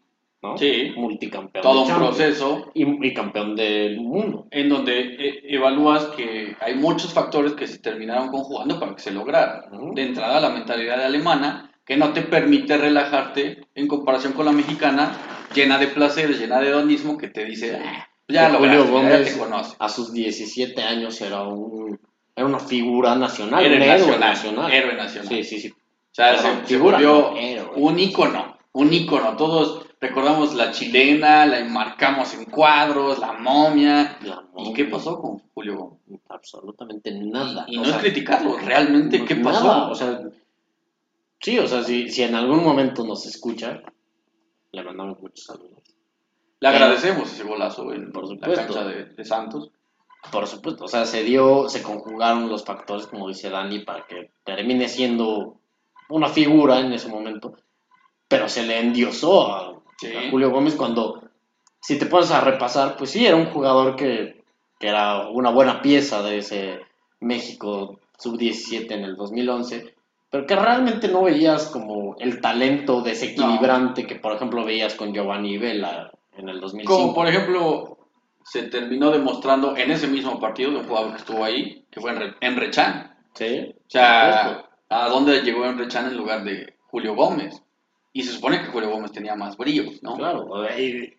[0.42, 0.58] ¿no?
[0.58, 0.94] Sí.
[0.96, 1.62] Multicampeón.
[1.62, 4.48] todo de un proceso y, y campeón del mundo.
[4.52, 9.12] en donde eh, evalúas que hay muchos factores que se terminaron conjugando para que se
[9.12, 9.68] lograra.
[9.70, 9.94] Ujú.
[9.96, 15.12] De entrada, la mentalidad alemana, que no te permite relajarte en comparación con la mexicana,
[15.56, 19.76] llena de placeres, llena de hedonismo, que te dice, "Ah, ya lo ya te conoce.
[19.80, 22.00] a sus 17 años era un
[22.36, 24.72] era una figura nacional, Héroe un héroe nacional, nacional.
[24.72, 25.30] héroe nacional.
[25.30, 25.70] Sí, sí, sí.
[25.70, 29.36] O sea, se, se volvió no, un ícono, un ícono.
[29.36, 34.18] Todos recordamos la chilena, la enmarcamos en cuadros, la momia.
[34.22, 36.22] La ¿Y qué pasó con Julio Gómez?
[36.30, 37.66] Absolutamente nada.
[37.68, 39.90] Y no sea, es criticarlo, realmente, ¿qué nada, pasó?
[39.90, 40.22] O sea,
[41.40, 43.82] sí, o sea, si, si en algún momento nos escucha,
[44.72, 45.84] le mandamos muchos saludos.
[46.62, 48.56] Le pero- agradecemos ese golazo en Por la supuesto.
[48.74, 49.72] cancha de, de Santos.
[50.32, 54.32] Por supuesto, o sea, se dio, se conjugaron los factores, como dice Dani, para que
[54.44, 55.56] termine siendo
[56.10, 57.54] una figura en ese momento,
[58.28, 60.08] pero se le endiosó a, Sí.
[60.16, 61.22] a Julio Gómez cuando,
[61.82, 64.44] si te pones a repasar, pues sí, era un jugador que,
[64.80, 66.80] que era una buena pieza de ese
[67.22, 69.96] México sub-17 en el 2011,
[70.30, 75.58] pero que realmente no veías como el talento desequilibrante que, por ejemplo, veías con Giovanni
[75.58, 76.94] Vela en el 2005.
[76.96, 77.98] Como por ejemplo,
[78.44, 82.12] se terminó demostrando en ese mismo partido de un jugador que estuvo ahí, que fue
[82.14, 83.16] Enre- Emre Can.
[83.34, 87.62] Sí, O sea, ¿a dónde llegó Emre Can en lugar de Julio Gómez?
[88.14, 90.16] Y se supone que Julio Gómez tenía más brillos, ¿no?
[90.16, 91.14] Claro, y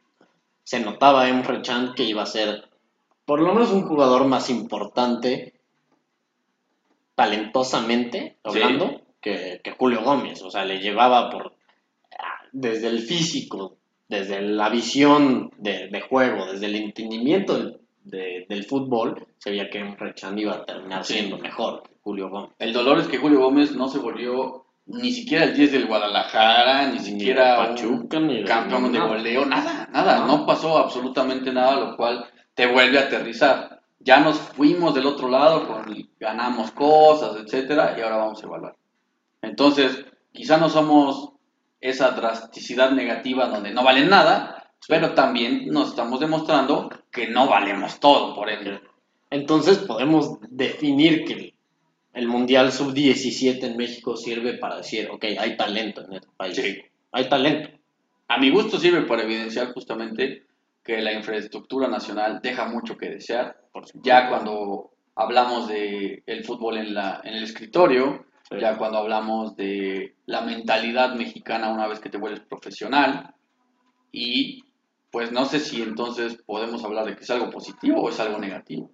[0.64, 2.68] se notaba en Rechan que iba a ser
[3.24, 5.54] por lo menos un jugador más importante
[7.20, 10.42] talentosamente hablando que, que Julio Gómez.
[10.42, 11.52] O sea, le llevaba por
[12.18, 13.76] ah, desde el físico,
[14.08, 19.68] desde la visión de, de juego, desde el entendimiento del, de- del fútbol, se veía
[19.70, 21.14] que Rechan iba a terminar Sí.
[21.14, 22.50] siendo mejor que Julio Gómez.
[22.58, 26.86] El dolor es que Julio Gómez no se volvió ni siquiera el 10 del Guadalajara,
[26.88, 30.38] ni Ni siquiera Pachuca, un ni campeón de goleo, nada, nada, No.
[30.38, 33.79] no pasó absolutamente nada, lo cual te vuelve a aterrizar.
[34.00, 35.84] Ya nos fuimos del otro lado,
[36.18, 38.76] ganamos cosas, etcétera, y ahora vamos a evaluar.
[39.42, 41.32] Entonces, quizá no somos
[41.80, 48.00] esa drasticidad negativa donde no valen nada, pero también nos estamos demostrando que no valemos
[48.00, 48.80] todo, por ende.
[49.30, 51.54] Entonces podemos definir que
[52.12, 56.56] el Mundial Sub-17 en México sirve para decir, ok, hay talento en este país.
[56.56, 56.78] Sí.
[57.12, 57.70] Hay talento.
[58.28, 60.46] A mi gusto sirve para evidenciar justamente
[60.82, 63.60] que la infraestructura nacional deja mucho que desear.
[64.02, 68.56] Ya cuando hablamos de el fútbol en, la, en el escritorio, Sí.
[68.60, 73.32] ya cuando hablamos de la mentalidad mexicana una vez que te vuelves profesional,
[74.10, 74.64] y
[75.12, 78.38] pues no sé si entonces podemos hablar de que es algo positivo o es algo
[78.38, 78.90] negativo.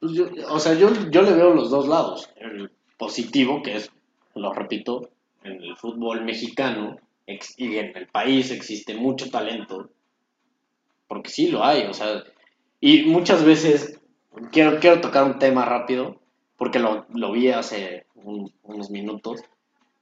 [0.00, 2.28] Pues yo- o sea, yo, yo le veo los dos lados.
[2.36, 3.90] El positivo, que es,
[4.34, 5.10] lo repito,
[5.44, 9.90] en el fútbol mexicano ex- y en el país existe mucho talento.
[11.08, 12.22] Porque sí lo hay, o sea,
[12.80, 13.98] y muchas veces,
[14.52, 16.20] quiero, quiero tocar un tema rápido,
[16.56, 19.42] porque lo, lo vi hace un- unos minutos,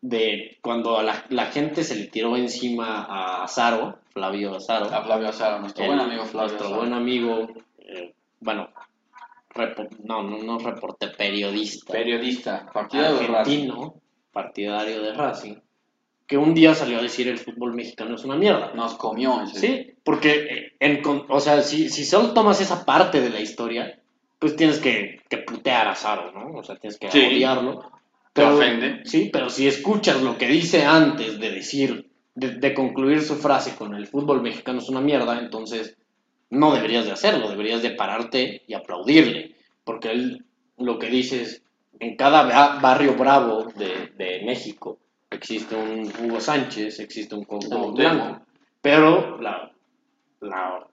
[0.03, 4.87] de cuando a la, la gente se le tiró encima a Azaro, Flavio Azaro.
[4.87, 6.81] A Flavio Azaro, nuestro El- buen amigo Flavio Nuestro Azaro.
[6.81, 8.69] buen amigo, eh, bueno,
[9.55, 11.93] repo- no, no, no reporte, periodista.
[11.93, 13.37] Periodista, partidario de Racing.
[13.71, 13.95] argentino,
[14.33, 15.55] partidario de Racing,
[16.27, 18.73] que un día salió a decir el fútbol mexicano es una mierda.
[18.75, 19.61] Nos comió ese.
[19.61, 23.99] Sí, porque, eh, en, o sea, si, si solo tomas esa parte de la historia,
[24.39, 26.59] pues tienes que, que putear a Zaro, ¿no?
[26.59, 27.19] O sea, tienes que Sí.
[27.27, 27.81] odiarlo.
[28.33, 29.01] Te Pero- ofende.
[29.05, 33.75] Sí, pero si escuchas lo que dice antes de decir, de, de concluir su frase
[33.77, 35.97] con el fútbol mexicano es una mierda, entonces
[36.51, 40.45] no deberías de hacerlo, deberías de pararte y aplaudirle, porque él
[40.77, 41.63] lo que dice es,
[41.99, 44.99] en cada ba- barrio bravo de, de México
[45.37, 47.97] existe un Hugo Sánchez, existe un Cuauhtémoc.
[47.97, 48.43] Blanco,
[48.83, 49.71] pero la,
[50.41, 50.87] la-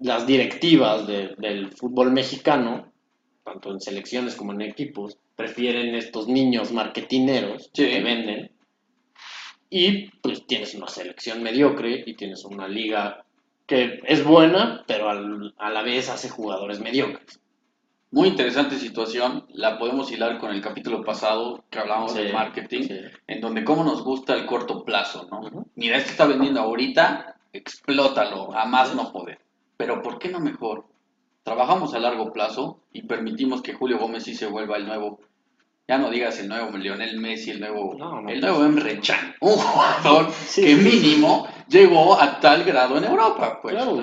[0.00, 2.92] las directivas de- del fútbol mexicano,
[3.44, 7.86] tanto en selecciones como en equipos, prefieren estos niños marketineros Sí.
[7.86, 8.50] que venden
[9.70, 13.24] y pues tienes una selección mediocre y tienes una liga
[13.66, 17.40] que es buena, pero al- a la vez hace jugadores mediocres.
[18.14, 19.44] Muy interesante situación.
[19.48, 23.00] La podemos hilar con el capítulo pasado que hablamos Sí, de marketing, sí.
[23.26, 25.40] en donde cómo nos gusta el corto plazo, ¿no?
[25.40, 25.66] Ujú.
[25.74, 29.40] Mira, este está vendiendo ahorita, explótalo, a más no poder.
[29.76, 30.84] Pero ¿por qué no mejor?
[31.42, 35.18] Trabajamos a largo plazo y permitimos que Julio Gómez sí se vuelva el nuevo,
[35.88, 38.28] ya no digas el nuevo Lionel Messi, el nuevo, No, no.
[38.30, 40.62] el nuevo Emre Can, un jugador Sí.
[40.64, 43.74] que mínimo llegó a tal grado en Europa, pues.
[43.74, 44.00] Claro,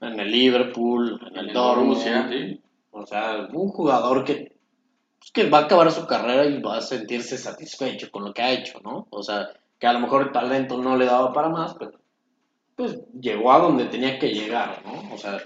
[0.00, 2.58] En el Liverpool, en el en Dortmund.
[2.92, 4.54] O sea, un jugador que,
[5.18, 8.42] pues, que va a acabar su carrera y va a sentirse satisfecho con lo que
[8.42, 9.08] ha hecho, ¿no?
[9.10, 11.92] O sea, que a lo mejor el talento no le daba para más, pero
[12.76, 15.14] pues llegó a donde tenía que llegar, ¿no?
[15.14, 15.42] O sea,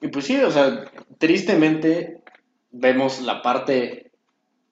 [0.00, 0.84] y pues sí, o sea,
[1.18, 2.22] tristemente
[2.70, 4.12] vemos la parte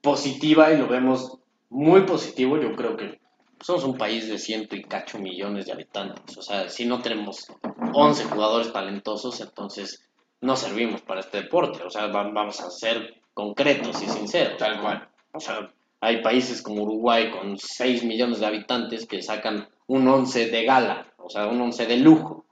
[0.01, 2.59] positiva y lo vemos muy positivo.
[2.59, 3.21] Yo creo que
[3.61, 6.39] somos un país de ciento y cacho millones de habitantes.
[6.39, 7.47] O sea, si no tenemos
[7.93, 10.08] 11 jugadores talentosos, entonces
[10.41, 11.83] no servimos para este deporte.
[11.83, 14.57] O sea, va- vamos a ser concretos y sinceros.
[14.59, 15.09] Tal cual.
[15.33, 20.49] O sea, hay países como Uruguay con 6 millones de habitantes que sacan un 11
[20.51, 22.45] de gala, o sea, un 11 de lujo.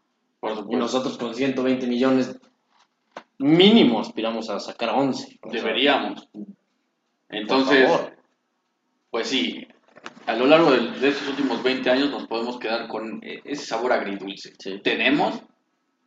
[0.69, 2.39] Y nosotros con 120 millones
[3.39, 5.39] mínimo aspiramos a sacar 11.
[5.43, 6.27] O sea, Deberíamos.
[6.33, 6.45] por
[7.29, 8.17] Entonces, favor.
[9.11, 9.67] pues sí,
[10.27, 13.65] a lo largo de, de estos últimos 20 años nos podemos quedar con eh, ese
[13.67, 14.53] sabor agridulce.
[14.59, 14.81] Sí.
[14.83, 15.41] Tenemos,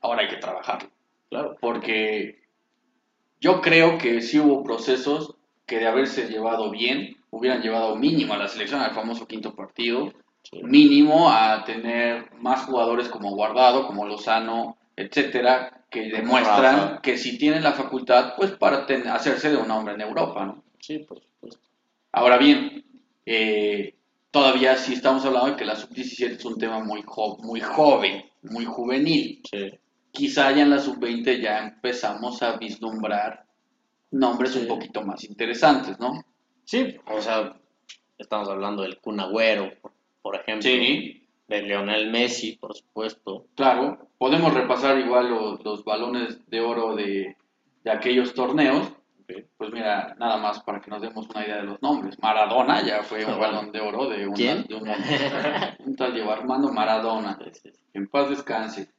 [0.02, 0.90] ahora hay que trabajarlo.
[1.30, 1.58] Claro.
[1.60, 2.40] Porque
[3.40, 8.38] yo creo que sí hubo procesos que de haberse llevado bien, hubieran llevado mínimo a
[8.38, 10.12] la selección al famoso quinto partido,
[10.42, 10.62] Sí.
[10.64, 17.02] mínimo a tener más jugadores como Guardado, como Lozano, etcétera, que demuestran Rafa.
[17.02, 20.64] que si tienen la facultad, pues para ten- hacerse de un hombre en Europa, ¿no?
[20.80, 21.60] Sí, por supuesto.
[22.14, 22.84] Ahora bien,
[23.26, 23.94] eh,
[24.32, 28.24] todavía sí estamos hablando de que la sub-17 es un tema muy, jo- muy joven,
[28.44, 29.42] muy juvenil.
[29.50, 29.72] Sí.
[30.12, 33.46] Quizá ya en la sub-20 ya empezamos a vislumbrar
[34.12, 34.60] nombres Sí.
[34.62, 36.24] un poquito más interesantes, ¿no?
[36.66, 37.56] Sí, o sea,
[38.18, 39.72] estamos hablando del Kun Agüero,
[40.22, 40.64] por, ejemplo.
[40.64, 43.46] Sí, De Lionel Messi, por supuesto.
[43.56, 44.08] claro.
[44.18, 47.38] Podemos repasar igual los, los balones de oro de,
[47.86, 48.92] de aquellos torneos.
[49.58, 52.18] Pues mira, nada más para que nos demos una idea de los nombres.
[52.22, 54.64] Maradona ya fue un balón de oro de, una- ¿Quién?
[54.68, 54.90] de un,
[55.86, 57.38] un tal Diego Armando Maradona.
[57.94, 58.92] En paz descanse.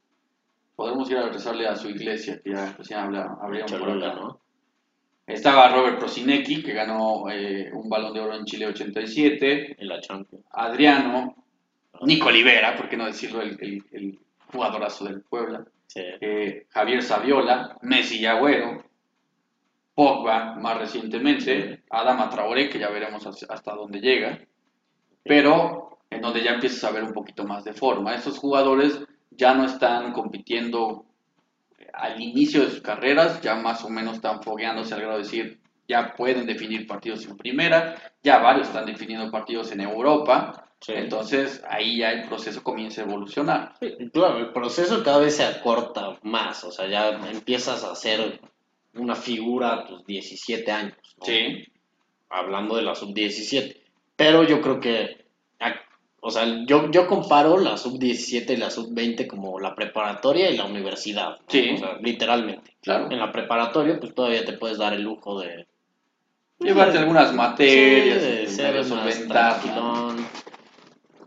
[0.80, 3.70] Podremos ir a rezarle a su iglesia, que ya recién habríamos.
[4.16, 4.40] ¿no?
[5.26, 9.76] Estaba Robert Prosinecki, que ganó eh, un balón de oro en Chile 87.
[9.78, 10.42] En la Champions.
[10.52, 11.34] Adriano.
[12.00, 14.18] Nico Olivera, por qué no decirlo, el, el- el
[14.50, 15.66] jugadorazo del Puebla.
[15.86, 16.00] Sí.
[16.18, 18.82] eh, Javier Saviola, Messi y Agüero.
[19.94, 21.82] Pogba, más recientemente.
[21.90, 24.38] Adama Traoré, que ya veremos hasta dónde llega.
[25.24, 28.14] Pero en donde ya empiezas a ver un poquito más de forma.
[28.14, 28.98] Estos jugadores
[29.30, 31.04] ya no están compitiendo
[31.92, 35.60] al inicio de sus carreras, ya más o menos están fogueándose al grado de decir,
[35.88, 40.92] ya pueden definir partidos en primera, ya varios están definiendo partidos en Europa, Sí.
[40.96, 43.74] entonces ahí ya el proceso comienza a evolucionar.
[43.80, 48.40] Sí, claro, el proceso cada vez se acorta más, o sea, ya empiezas a ser
[48.94, 51.26] una figura a tus 17 años, ¿no?
[51.26, 51.66] Sí,
[52.30, 53.76] hablando de la sub-17.
[54.16, 55.26] Pero yo creo que,
[56.20, 60.64] o sea, yo, yo comparo la sub-17 y la sub-20 como la preparatoria y la
[60.66, 61.36] universidad, ¿no?
[61.48, 61.70] Sí.
[61.74, 62.76] o sea, literalmente.
[62.82, 63.10] claro.
[63.10, 65.66] En la preparatoria, pues todavía te puedes dar el lujo de...
[66.58, 68.76] Llevarte algunas materias, Sí, de ser.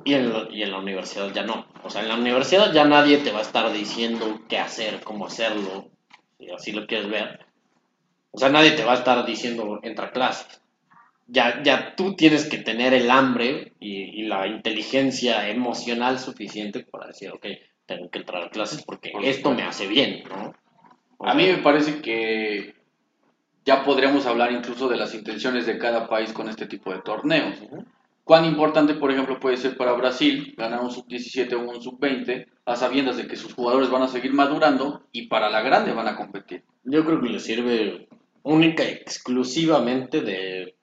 [0.05, 1.65] Y en, la- y en la universidad ya no.
[1.83, 5.25] O sea, en la universidad ya nadie te va a estar diciendo qué hacer, cómo
[5.27, 5.85] hacerlo,
[6.37, 7.39] si así lo quieres ver.
[8.31, 10.61] O sea, nadie te va a estar diciendo entra a clases.
[11.27, 17.07] Ya, ya tú tienes que tener el hambre y, y la inteligencia emocional suficiente para
[17.07, 17.45] decir, ok,
[17.85, 20.53] tengo que entrar a clases porque Por esto me hace bien, ¿no?
[21.17, 22.75] O A mí me parece que
[23.65, 27.59] ya podríamos hablar incluso de las intenciones de cada país con este tipo de torneos.
[28.23, 32.75] Cuán importante, por ejemplo, puede ser para Brasil ganar un sub-17 o un sub-20 a
[32.75, 36.15] sabiendas de que sus jugadores van a seguir madurando y para la grande van a
[36.15, 36.63] competir.
[36.83, 38.07] Yo creo que le sirve
[38.43, 40.75] única y exclusivamente de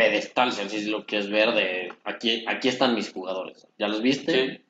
[0.00, 3.66] pedestal, si así lo quieres ver, de aquí, aquí están mis jugadores.
[3.78, 4.32] ¿Ya los viste?
[4.32, 4.64] Sí.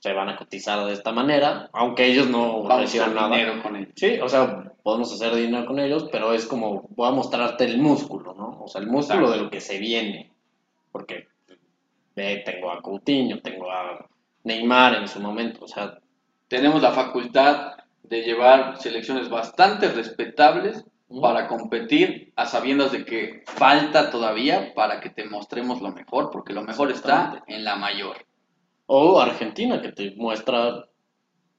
[0.00, 3.28] Se van a cotizar de esta manera, aunque ellos no Vamos reciban nada.
[3.36, 3.92] dinero con él.
[3.94, 7.78] Sí, o sea, podemos hacer dinero con ellos, pero es como, voy a mostrarte el
[7.78, 8.60] músculo, ¿no?
[8.64, 9.38] O sea, el músculo Exacto.
[9.38, 10.32] de lo que se viene.
[10.90, 11.28] Porque
[12.16, 14.08] ve, tengo a Coutinho, tengo a
[14.44, 15.98] Neymar en su momento, o sea,
[16.48, 20.82] Tenemos la facultad de llevar selecciones bastante respetables.
[21.08, 26.52] Para competir a sabiendas de que falta todavía para que te mostremos lo mejor, porque
[26.52, 28.26] lo mejor está en la mayor.
[28.86, 30.88] O Argentina, que te muestra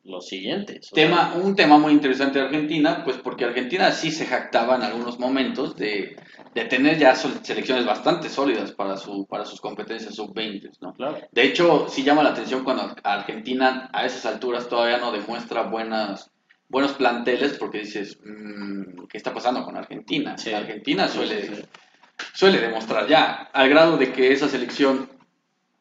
[0.04, 0.92] los siguientes.
[0.92, 4.76] o sea, Tema, un tema muy interesante de Argentina, pues porque Argentina sí se jactaba
[4.76, 6.16] en algunos momentos de,
[6.54, 10.94] de tener ya selecciones bastante sólidas para, su, para sus competencias sub-20, ¿no?
[10.94, 11.18] claro.
[11.32, 16.32] De hecho, sí llama la atención cuando Argentina a esas alturas todavía no demuestra buenas,
[16.70, 20.38] buenos planteles porque dices, mm, ¿qué está pasando con Argentina?
[20.38, 20.54] Sí.
[20.54, 21.64] Argentina suele, Sí, sí, sí.
[22.34, 25.10] suele demostrar ya, al grado de que esa selección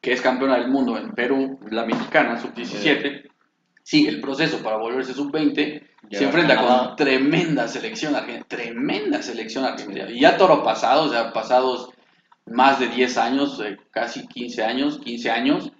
[0.01, 3.28] que es campeona del mundo en Perú, la mexicana, sub-17,
[3.82, 6.86] sigue el proceso para volverse sub-20, se enfrenta Canadá.
[6.89, 10.09] con tremenda selección argentina, tremenda selección argentina.
[10.09, 11.91] Y ya toro pasado, o sea, pasados
[12.47, 15.72] más de 10 años, eh, casi 15 años, 15 años,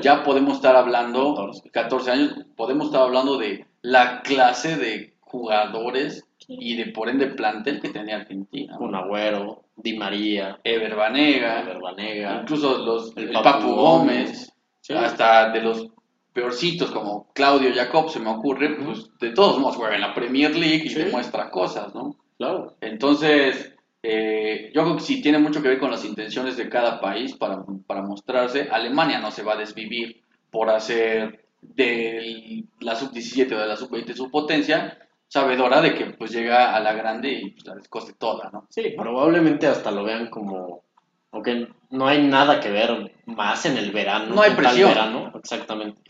[0.00, 1.70] ya podemos estar hablando, 14.
[1.70, 7.80] 14 años, podemos estar hablando de la clase de jugadores y de por ende plantel
[7.80, 8.76] que tenía Argentina.
[8.78, 14.28] Un Agüero, Di María, Ever Banega, Ever Banega, incluso los, el, el Papu, Papu Gómez,
[14.28, 14.52] Gómez.
[14.80, 14.92] Sí.
[14.94, 15.86] hasta de los
[16.32, 20.54] peorcitos como Claudio Jacob, se me ocurre, pues de todos modos juega en la Premier
[20.54, 20.96] League y Sí.
[20.96, 22.16] demuestra cosas, ¿no?
[22.38, 22.76] claro.
[22.80, 23.72] Entonces,
[24.02, 27.34] eh, yo creo que sí tiene mucho que ver con las intenciones de cada país
[27.36, 28.68] para, para mostrarse.
[28.70, 34.14] Alemania no se va a desvivir por hacer de la sub-17 o de la sub-20
[34.14, 34.98] su potencia,
[35.28, 38.66] sabedora de que pues llega a la grande y pues, la descoste toda, ¿no?
[38.70, 40.84] Sí, probablemente hasta lo vean como,
[41.30, 41.48] ok,
[41.90, 44.34] no hay nada que ver más en el verano.
[44.34, 44.88] No hay presión.
[44.90, 46.00] verano, exactamente.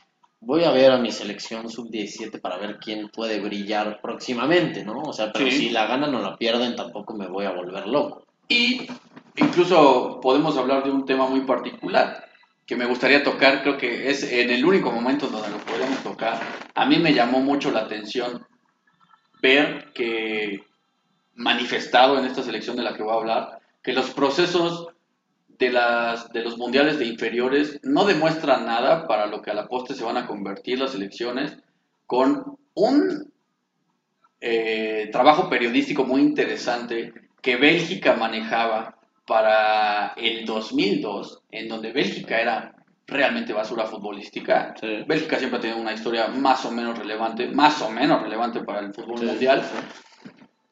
[0.41, 5.01] Voy a ver a mi selección sub-17 para ver quién puede brillar próximamente, ¿no?
[5.01, 5.53] O sea, pero Sí.
[5.53, 8.23] si la ganan o la pierden, tampoco me voy a volver loco.
[8.49, 8.87] Y
[9.37, 12.26] incluso podemos hablar de un tema muy particular
[12.67, 16.41] que me gustaría tocar, creo que es en el único momento donde lo podemos tocar.
[16.75, 18.45] A mí me llamó mucho la atención
[19.41, 20.65] ver que
[21.35, 24.89] manifestado en esta selección de la que voy a hablar, que los procesos
[25.59, 29.69] de, las, de los mundiales de inferiores no demuestran nada para lo que a la
[29.69, 31.57] postre se van a convertir las selecciones
[32.07, 33.33] con un
[34.41, 42.73] eh, trabajo periodístico muy interesante que Bélgica manejaba para el 2002, en donde Bélgica era
[43.07, 44.75] realmente basura futbolística.
[44.81, 45.05] Sí.
[45.07, 48.81] Bélgica siempre ha tenido una historia más o menos relevante, más o menos relevante para
[48.81, 49.27] el fútbol Sí.
[49.27, 49.63] mundial.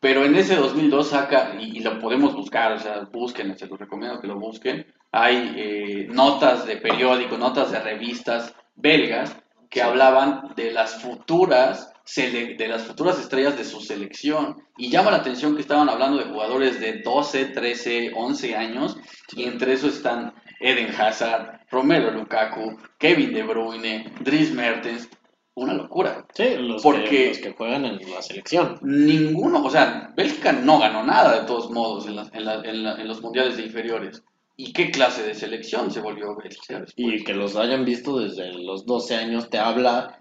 [0.00, 3.78] Pero en ese 2002 saca, y, y lo podemos buscar, o sea, busquen, se los
[3.78, 4.86] recomiendo que lo busquen.
[5.12, 9.34] Hay eh, notas de periódico, notas de revistas belgas
[9.70, 9.86] que Sí.
[9.86, 14.57] hablaban de las futuras de las futuras estrellas de su selección.
[14.76, 18.96] Y llama la atención que estaban hablando de jugadores de 12, 13, 11 años,
[19.34, 25.09] y entre eso están Eden Hazard, Romero Lukaku, Kevin De Bruyne, Dries Mertens.
[25.57, 26.26] Una locura.
[26.34, 28.76] Sí, los, Porque- que, los que juegan en la selección.
[28.82, 32.82] Ninguno, o sea, Bélgica no ganó nada de todos modos en, las- en la- en
[32.82, 34.22] la- en los mundiales de inferiores.
[34.57, 36.94] ¿Y qué clase de selección se volvió Bélgica después?
[36.96, 40.18] Y que los hayan visto desde los 12 años te habla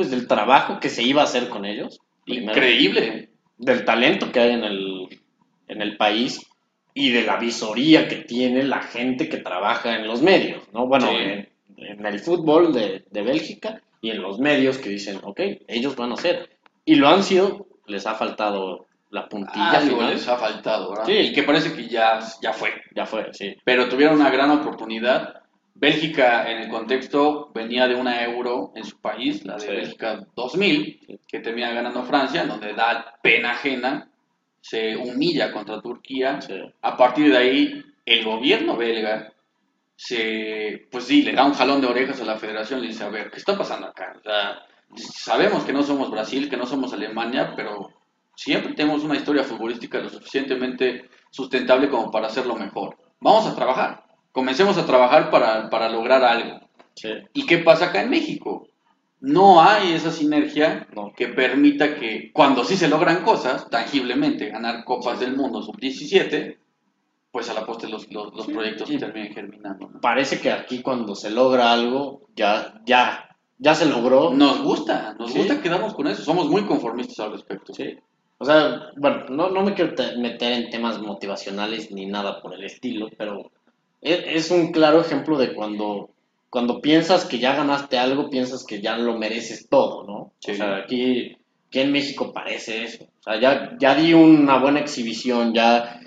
[0.00, 2.00] pues del trabajo que se iba a hacer con ellos.
[2.24, 3.28] Increíble.
[3.58, 5.20] del talento que hay en el,
[5.68, 6.46] en el país
[6.94, 10.86] y de la visoría que tiene la gente que trabaja en los medios, ¿no?
[10.86, 11.16] Bueno, Sí.
[11.16, 15.38] en, en el fútbol de, de Bélgica y en los medios que dicen, ok,
[15.68, 16.48] ellos van a ser.
[16.86, 20.14] Y lo han sido, les ha faltado la puntilla Algo final.
[20.14, 21.04] les ha faltado, ¿verdad?
[21.04, 21.12] Sí.
[21.12, 22.70] Y que parece que ya, ya fue.
[22.94, 23.54] Ya fue, sí.
[23.64, 25.39] pero tuvieron una gran oportunidad.
[25.80, 29.66] Bélgica, en el contexto, venía de una euro en su país, la de Sí.
[29.68, 31.18] Bélgica 2000, Sí.
[31.26, 34.10] que termina ganando Francia, donde da pena ajena,
[34.60, 36.38] se humilla contra Turquía.
[36.42, 36.60] sí.
[36.82, 39.32] A partir de ahí, el gobierno belga
[39.96, 43.04] se, pues sí, le da un jalón de orejas a la federación y le dice,
[43.04, 44.14] a ver, ¿qué está pasando acá?
[44.18, 44.58] O sea,
[44.96, 47.88] sabemos que no somos Brasil, que no somos Alemania, pero
[48.34, 52.96] siempre tenemos una historia futbolística lo suficientemente sustentable como para hacerlo mejor.
[53.20, 54.04] Vamos a trabajar.
[54.32, 56.60] Comencemos a trabajar para, para lograr algo.
[56.94, 57.10] sí.
[57.32, 58.66] ¿Y qué pasa acá en México?
[59.20, 61.12] No hay esa sinergia No.
[61.14, 66.56] que permita que cuando sí se logran cosas, tangiblemente, ganar copas del mundo sub-17,
[67.30, 68.52] pues a la postre los, los, los Sí.
[68.52, 69.88] proyectos terminen germinando.
[69.88, 70.00] ¿no?
[70.00, 74.30] Parece que aquí cuando se logra algo, ya, ya, ya se logró.
[74.32, 76.22] Nos gusta, nos gusta quedarnos con eso.
[76.22, 77.74] Somos muy conformistas al respecto.
[77.74, 77.96] Sí.
[78.38, 82.54] O sea, bueno, no, no me quiero te- meter en temas motivacionales ni nada por
[82.54, 83.50] el estilo, pero
[84.00, 86.10] es, es un claro ejemplo de cuando,
[86.50, 90.32] cuando piensas que ya ganaste algo, piensas que ya lo mereces todo, ¿no?
[90.40, 90.52] Sí.
[90.52, 91.36] O sea, aquí,
[91.68, 93.04] aquí en México parece eso.
[93.04, 96.00] O sea, ya, ya di una buena exhibición, ya,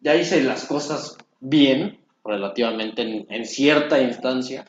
[0.00, 4.64] ya hice las cosas bien, relativamente en, en cierta instancia,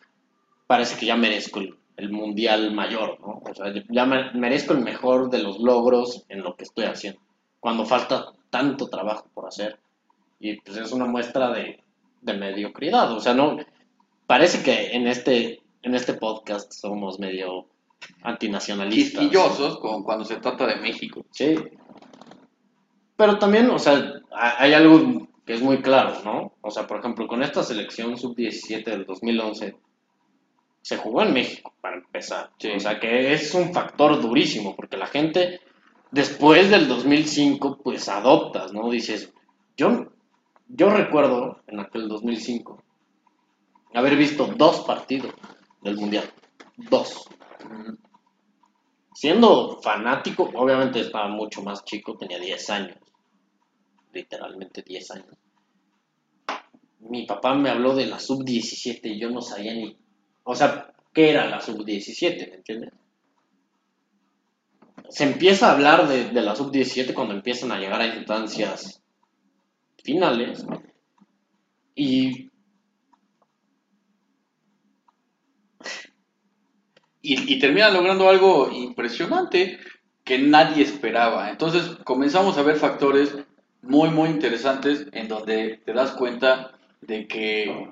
[0.67, 3.41] parece que ya merezco el, el mundial mayor, ¿no?
[3.49, 7.21] O sea, ya me- merezco el mejor de los logros en lo que estoy haciendo,
[7.59, 9.79] cuando falta tanto trabajo por hacer.
[10.39, 11.81] Y pues es una muestra de,
[12.25, 13.57] de mediocridad, o sea, no,
[14.27, 17.67] parece que en este, en este podcast somos medio
[18.23, 19.21] antinacionalistas.
[19.21, 21.25] Quisquillosos con, cuando se trata de México.
[21.31, 21.55] Sí.
[23.15, 26.53] Pero también, o sea, ha- hay algo que es muy claro, ¿no?
[26.61, 29.75] O sea, por ejemplo, con esta selección sub-17 del 2011,
[30.81, 32.51] se jugó en México, para empezar.
[32.59, 32.69] Sí.
[32.75, 35.59] O sea, que es un factor durísimo, porque la gente,
[36.11, 38.89] después del 2005, pues adoptas, ¿no?
[38.89, 39.33] Dices,
[39.77, 40.07] yo,
[40.67, 42.83] yo recuerdo en aquel 2005
[43.93, 45.33] haber visto dos partidos
[45.81, 46.29] del Mundial.
[46.75, 47.27] Dos.
[49.13, 52.97] Siendo fanático, obviamente estaba mucho más chico, tenía 10 años,
[54.11, 55.37] literalmente 10 años.
[56.99, 59.95] Mi papá me habló de la sub-17 y yo no sabía ni,
[60.43, 62.49] o sea, ¿qué era la sub-17?
[62.49, 62.91] ¿Me entiendes?
[65.07, 69.04] Se empieza a hablar de, de la sub-17 cuando empiezan a llegar a instancias
[70.05, 70.65] finales
[71.95, 72.51] y
[77.21, 79.79] y, y termina logrando algo impresionante
[80.23, 81.49] que nadie esperaba.
[81.49, 83.35] Entonces comenzamos a ver factores
[83.81, 87.91] muy, muy interesantes en donde te das cuenta de que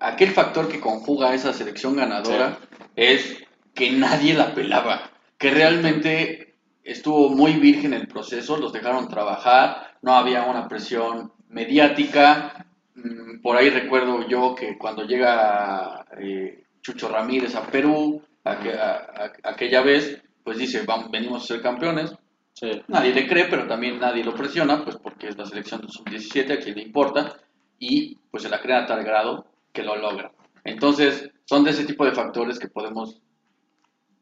[0.00, 2.58] aquel factor que conjuga esa selección ganadora
[2.96, 3.36] es
[3.74, 10.14] que nadie la pelaba, que realmente estuvo muy virgen el proceso, los dejaron trabajar, no
[10.14, 12.66] había una presión mediática.
[12.94, 19.24] Mm, Por ahí recuerdo yo que cuando llega eh, Chucho Ramírez a Perú, aqu- a-
[19.24, 22.12] a- aquella vez, pues dice, vamos, venimos a ser campeones.
[22.54, 25.90] sí, Nadie le cree, pero también nadie lo presiona, pues porque es la selección del
[25.90, 27.36] sub-17, a quien le importa,
[27.78, 30.30] y pues se la crea a tal grado que lo logra.
[30.64, 33.20] Entonces, son de ese tipo de factores que podemos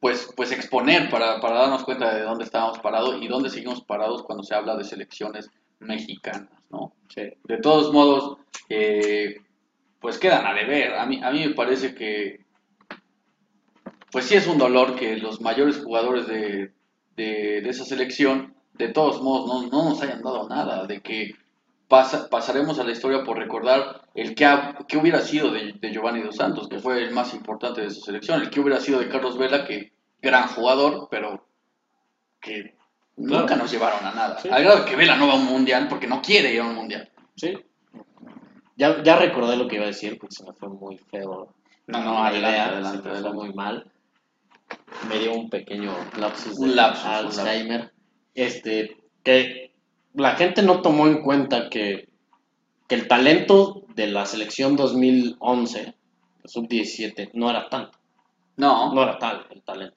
[0.01, 4.23] pues, pues exponer para, para darnos cuenta de dónde estábamos parados y dónde seguimos parados
[4.23, 5.51] cuando se habla de selecciones
[5.81, 6.93] mexicanas, ¿no?
[7.15, 9.37] De todos modos, eh,
[10.01, 10.95] pues quedan a deber.
[10.95, 12.45] A mí, a mí me parece que,
[14.11, 16.73] pues sí es un dolor que los mayores jugadores de,
[17.17, 21.35] de, esa selección, de todos modos, no, no nos hayan dado nada, de que
[21.89, 24.47] pasa, pasaremos a la historia por recordar el que,
[24.87, 28.01] que hubiera sido de, de Giovanni Dos Santos, que fue el más importante de esa
[28.01, 31.47] selección, el que hubiera sido de Carlos Vela, que gran jugador, pero
[32.41, 32.78] que
[33.19, 33.63] nunca Claro.
[33.63, 34.39] nos llevaron a nada.
[34.39, 34.49] Sí.
[34.51, 36.75] Al grado que Vela no va a un mundial porque no quiere ir a un
[36.75, 37.11] mundial.
[37.37, 37.57] Sí.
[38.77, 41.53] Ya, ya recordé lo que iba a decir porque se me fue muy feo.
[41.87, 43.91] No, no, la adelante, adelante, se me fue muy mal.
[45.09, 47.93] Me dio un pequeño lapsus Un de lapsus, un Alzheimer.
[48.35, 49.73] Este, que
[50.15, 52.09] la gente no tomó en cuenta que,
[52.87, 55.95] que el talento de la selección 2011,
[56.45, 57.99] sub-17, no era tanto.
[58.57, 59.97] No, No era tal el talento,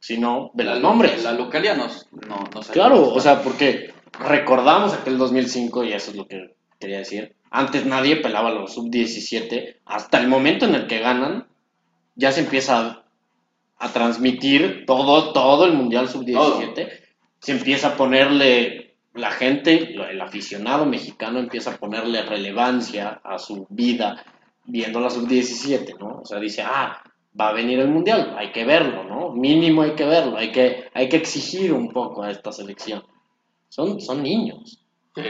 [0.00, 1.22] sino de la, los nombres.
[1.22, 6.16] La localidad nos, no, nos Claro, o sea, porque recordamos aquel 2005 y eso es
[6.16, 7.36] lo que quería decir.
[7.50, 9.76] Antes nadie pelaba a los sub-17.
[9.84, 11.46] Hasta el momento en el que ganan,
[12.14, 13.04] ya se empieza a,
[13.78, 16.88] a transmitir todo, todo el Mundial sub-17.
[17.38, 23.66] Se empieza a ponerle, la gente, el aficionado mexicano empieza a ponerle relevancia a su
[23.68, 24.24] vida
[24.64, 26.20] viendo la sub-17, ¿no?
[26.22, 27.02] O sea, dice, ah,
[27.38, 29.32] va a venir el Mundial, hay que verlo, ¿no?
[29.32, 33.02] Mínimo hay que verlo, hay que, hay que exigir un poco a esta selección.
[33.68, 34.84] Son, son niños.
[35.14, 35.22] Sí.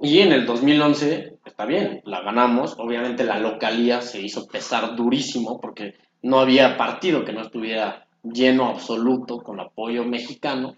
[0.00, 2.76] Y en el 2011, está bien, la ganamos.
[2.78, 8.66] Obviamente la localía se hizo pesar durísimo porque no había partido que no estuviera lleno
[8.66, 10.76] absoluto con apoyo mexicano.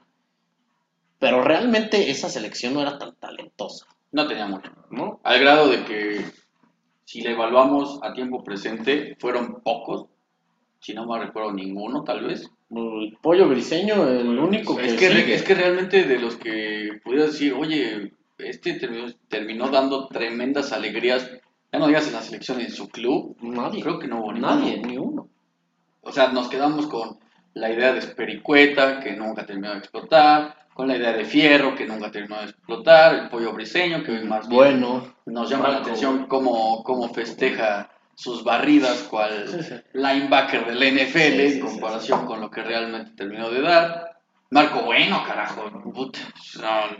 [1.18, 4.70] Pero realmente esa selección no era tan talentosa, No tenía mucho.
[4.90, 5.20] ¿no?
[5.22, 6.24] Al grado de que
[7.04, 10.06] si le evaluamos a tiempo presente, fueron pocos.
[10.80, 12.50] Si no me recuerdo ninguno, tal vez.
[12.70, 17.32] El pollo briseño, el único que, es, que, es que realmente de los que pudieras
[17.32, 21.30] decir, oye, este terminó, terminó dando tremendas alegrías,
[21.72, 23.82] ya no digas en la selección, en su club, Nadie.
[23.82, 24.54] creo que no hubo ninguno.
[24.54, 25.28] Nadie, ni uno.
[26.00, 27.18] O sea, nos quedamos con
[27.54, 31.86] la idea de Espericueta, que nunca terminó de explotar, con la idea de Fierro, que
[31.86, 35.78] nunca terminó de explotar, el pollo briseño, que hoy más bien Bueno, nos llama la
[35.78, 37.90] atención cómo, cómo festeja
[38.20, 43.12] sus barridas cual linebacker del NFL Sí, sí, en sí, comparación con lo que realmente
[43.16, 44.10] terminó de dar.
[44.50, 45.70] Marco Bueno, carajo.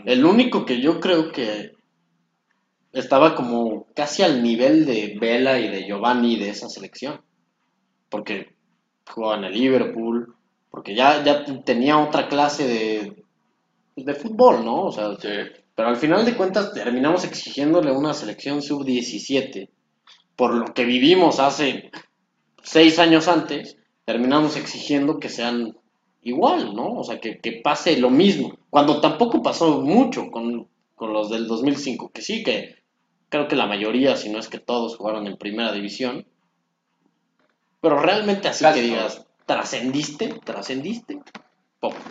[0.05, 1.73] El único que yo creo que
[2.91, 7.21] estaba como casi al nivel de Vela y de Giovanni de esa selección.
[8.09, 8.55] Porque
[9.07, 10.35] jugaba en el Liverpool,
[10.71, 13.23] porque ya, ya tenía otra clase de,
[13.95, 14.85] de fútbol, ¿no?
[14.85, 15.15] O sea,
[15.75, 19.69] pero al final de cuentas terminamos exigiéndole una selección sub-17
[20.41, 21.91] por lo que vivimos hace
[22.63, 25.77] seis años antes, terminamos exigiendo que sean
[26.23, 26.95] igual, ¿no?
[26.95, 31.45] O sea, que, que pase lo mismo, cuando tampoco pasó mucho con, con los del
[31.45, 32.77] 2005, que sí, que
[33.29, 36.25] creo que la mayoría, si no es que todos jugaron en primera división,
[37.79, 40.39] pero realmente así Casi que digas, ¿trascendiste?
[40.43, 41.19] ¿Trascendiste?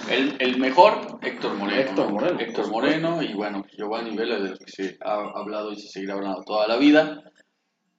[0.09, 1.81] El, el mejor, Héctor Moreno.
[1.81, 2.13] Héctor ¿no?
[2.13, 5.89] Moreno, Héctor Moreno y bueno, Giovanni Vela, de los que se ha hablado y se
[5.89, 7.30] seguirá hablando toda la vida.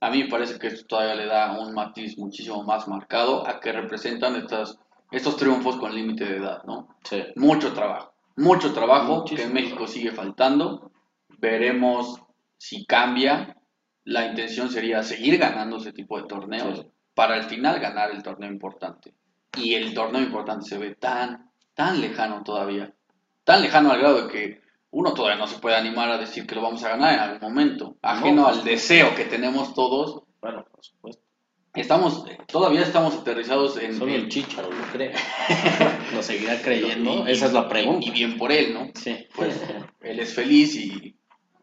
[0.02, 3.60] A mí me parece que esto todavía le da un matiz muchísimo más marcado a
[3.60, 4.78] que representan estas,
[5.12, 6.98] estos triunfos con límite de edad, ¿no?
[7.04, 7.24] Sí.
[7.36, 10.92] Mucho trabajo, mucho trabajo Muchísimo que en México sigue faltando.
[11.38, 12.20] Veremos
[12.58, 13.56] si cambia.
[14.04, 16.88] La intención sería seguir ganando ese tipo de torneos Sí.
[17.14, 19.14] para al final ganar el torneo importante.
[19.56, 22.92] Y el torneo importante se ve tan, tan lejano todavía.
[23.44, 26.56] Tan lejano al grado de que uno todavía no se puede animar a decir que
[26.56, 27.96] lo vamos a ganar en algún momento.
[28.02, 30.24] Ajeno No, al deseo que tenemos todos.
[30.42, 31.24] Bueno, por supuesto.
[31.74, 35.14] Estamos, todavía estamos aterrizados en, Solo el Chicharo lo cree.
[36.14, 37.26] lo seguirá creyendo.
[37.26, 38.06] y- Esa es la pregunta.
[38.06, 38.90] Y bien por él, ¿no?
[38.96, 39.26] Sí.
[39.34, 39.62] pues
[40.02, 41.16] él es feliz y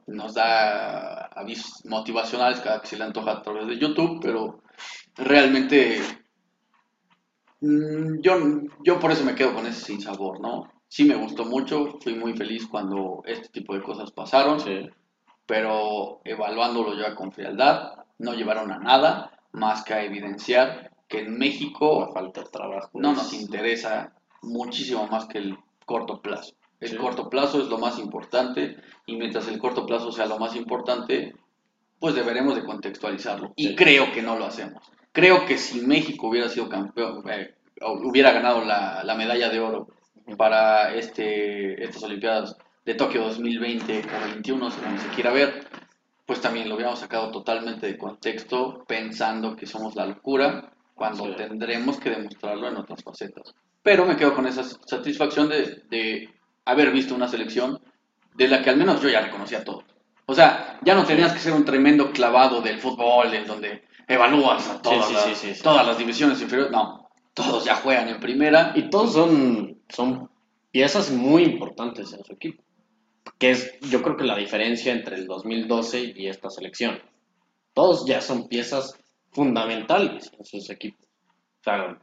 [0.07, 4.63] nos da avisos motivacionales cada que se le antoja a través de YouTube, pero
[5.17, 6.01] realmente
[7.61, 8.33] mm, yo,
[8.85, 10.71] yo por eso me quedo con ese sin sabor, ¿no?
[10.89, 14.89] Sí me gustó mucho, fui muy feliz cuando este tipo de cosas pasaron, Sí.
[15.47, 21.39] pero evaluándolo ya con frialdad, no llevaron a nada más que a evidenciar que en
[21.39, 22.91] México falta de trabajo.
[22.95, 24.13] no nos interesa
[24.43, 26.55] muchísimo más que el corto plazo.
[26.81, 26.97] El Sí.
[26.97, 28.77] corto plazo es lo más importante
[29.07, 31.35] y mientras el corto plazo sea lo más importante,
[31.99, 33.53] pues deberemos de contextualizarlo.
[33.57, 34.83] Y creo que no lo hacemos.
[35.13, 37.55] Creo que si México hubiera sido campeón, eh,
[38.05, 39.89] hubiera ganado la, la medalla de oro
[40.37, 45.67] para este, estas Olimpiadas de Tokio 2020 o 21, según se quiera ver,
[46.27, 51.33] pues también lo hubiéramos sacado totalmente de contexto pensando que somos la locura cuando Sí.
[51.37, 53.55] tendremos que demostrarlo en otras facetas.
[53.83, 56.29] Pero me quedo con esa satisfacción de, de
[56.65, 57.81] haber visto una selección
[58.35, 59.85] de la que al menos yo ya reconocía todo.
[60.27, 64.69] O sea, ya no tenías que ser un tremendo clavado del fútbol en donde evalúas
[64.69, 66.71] a todas, sí, las, sí, todas las divisiones inferiores.
[66.73, 68.73] No, todos ya juegan en primera.
[68.75, 70.31] Y todos son, son
[70.71, 72.63] piezas muy importantes en su equipo.
[73.39, 76.99] Que es, yo creo que la diferencia entre el 2012 y esta selección.
[77.75, 78.99] Todos ya son piezas
[79.31, 81.07] fundamentales en sus equipos.
[81.61, 81.99] O sea,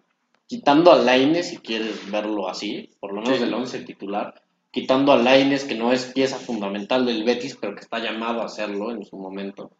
[0.47, 3.43] quitando a Laines, si quieres verlo así, por lo menos Sí.
[3.43, 7.81] del 11 titular, quitando a Laines, que no es pieza fundamental del Betis, pero que
[7.81, 9.71] está llamado a hacerlo en su momento.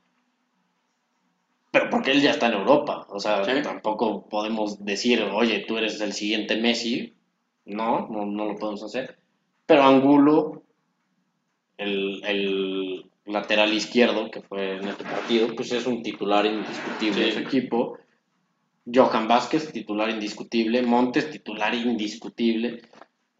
[1.71, 3.61] Pero porque él ya está en Europa, o sea, Sí.
[3.61, 7.13] tampoco podemos decir, oye, tú eres el siguiente Messi.
[7.65, 9.17] No, no, no lo podemos hacer.
[9.65, 10.63] Pero Angulo,
[11.77, 17.31] el, el lateral izquierdo que fue en este partido, pues es un titular indiscutible de
[17.31, 17.97] su equipo.
[18.93, 20.83] Johan Vázquez, titular indiscutible.
[20.83, 22.81] Montes, titular indiscutible.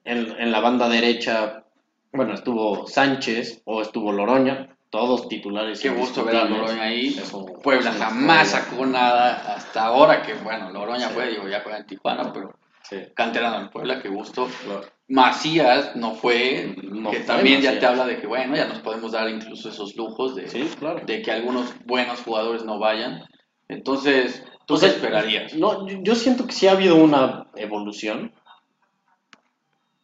[0.04, 1.64] En, en la banda derecha,
[2.12, 6.46] bueno, estuvo Sánchez o estuvo Loroña, todos titulares Qué gusto ver a.
[6.46, 7.16] Loroña ahí.
[7.64, 11.14] Puebla jamás sacó nada hasta ahora que, bueno, Loroña Sí.
[11.14, 12.58] fue, digo, ya juega en Tijuana, pero
[12.90, 14.48] Sí, canterano en Puebla, qué gusto.
[14.64, 14.82] claro.
[15.08, 18.80] Macías no fue, No que fue también ya te habla de que, bueno, ya nos
[18.80, 21.02] podemos dar incluso esos lujos de, Sí, claro.
[21.06, 23.24] de que algunos buenos jugadores no vayan.
[23.68, 25.54] Entonces, ¿tú O sea, esperarías?
[25.56, 28.34] No, yo, siento que sí ha habido una evolución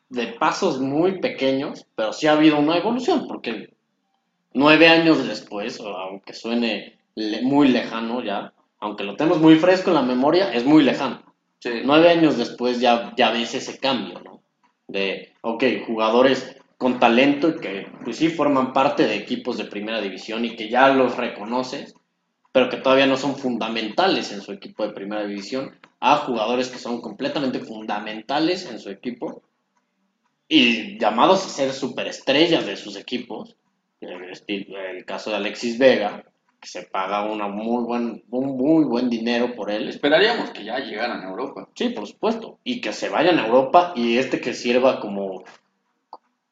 [0.09, 3.73] de pasos muy pequeños, pero sí ha habido una evolución, porque
[4.53, 6.99] nueve años después, aunque suene
[7.43, 11.30] muy lejano ya, aunque lo tenemos muy fresco en la memoria, es muy lejano.
[11.83, 14.41] Nueve años después ya, ya ves ese cambio, ¿no?
[14.87, 20.01] De, ok, jugadores con talento y que pues sí forman parte de equipos de primera
[20.01, 21.93] división y que ya los reconoces,
[22.51, 26.79] pero que todavía no son fundamentales en su equipo de primera división, a jugadores que
[26.79, 29.43] son completamente fundamentales en su equipo
[30.47, 33.55] y llamados a ser superestrellas de sus equipos.
[34.01, 36.25] El caso de Alexis Vega,
[36.61, 39.89] que se paga una muy buen, un muy buen dinero por él.
[39.89, 41.67] Esperaríamos que ya llegaran a Europa.
[41.75, 42.59] Sí, por supuesto.
[42.63, 45.43] Y que se vayan a Europa y este que sirva como,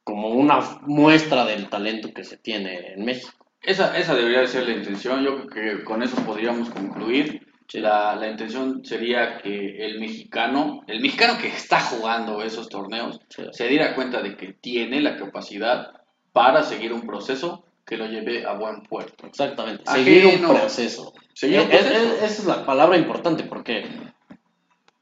[0.03, 3.31] como una muestra del talento que se tiene en México.
[3.61, 5.23] Esa, esa debería de ser la intención.
[5.23, 7.45] Yo creo que con eso podríamos concluir.
[7.73, 13.43] La, la intención sería que el mexicano, el mexicano que está jugando esos torneos, Sí.
[13.51, 15.91] se diera cuenta de que tiene la capacidad
[16.33, 19.25] para seguir un proceso que lo lleve a buen puerto.
[19.25, 19.83] Exactamente.
[19.87, 20.05] Ajeno.
[20.05, 21.13] Seguir un proceso.
[21.33, 22.13] Seguir un Es- es- proceso.
[22.13, 23.83] es- esa es la palabra importante porque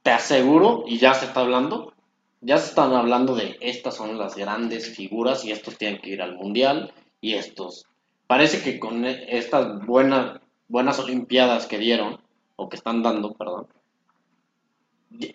[0.03, 1.93] te aseguro, y ya se está hablando,
[2.39, 6.21] ya se están hablando de estas son las grandes figuras y estos tienen que ir
[6.21, 7.85] al mundial y estos.
[8.25, 12.21] Parece que con e- estas buenas, buenas olimpiadas que dieron,
[12.55, 13.67] o que están dando, perdón,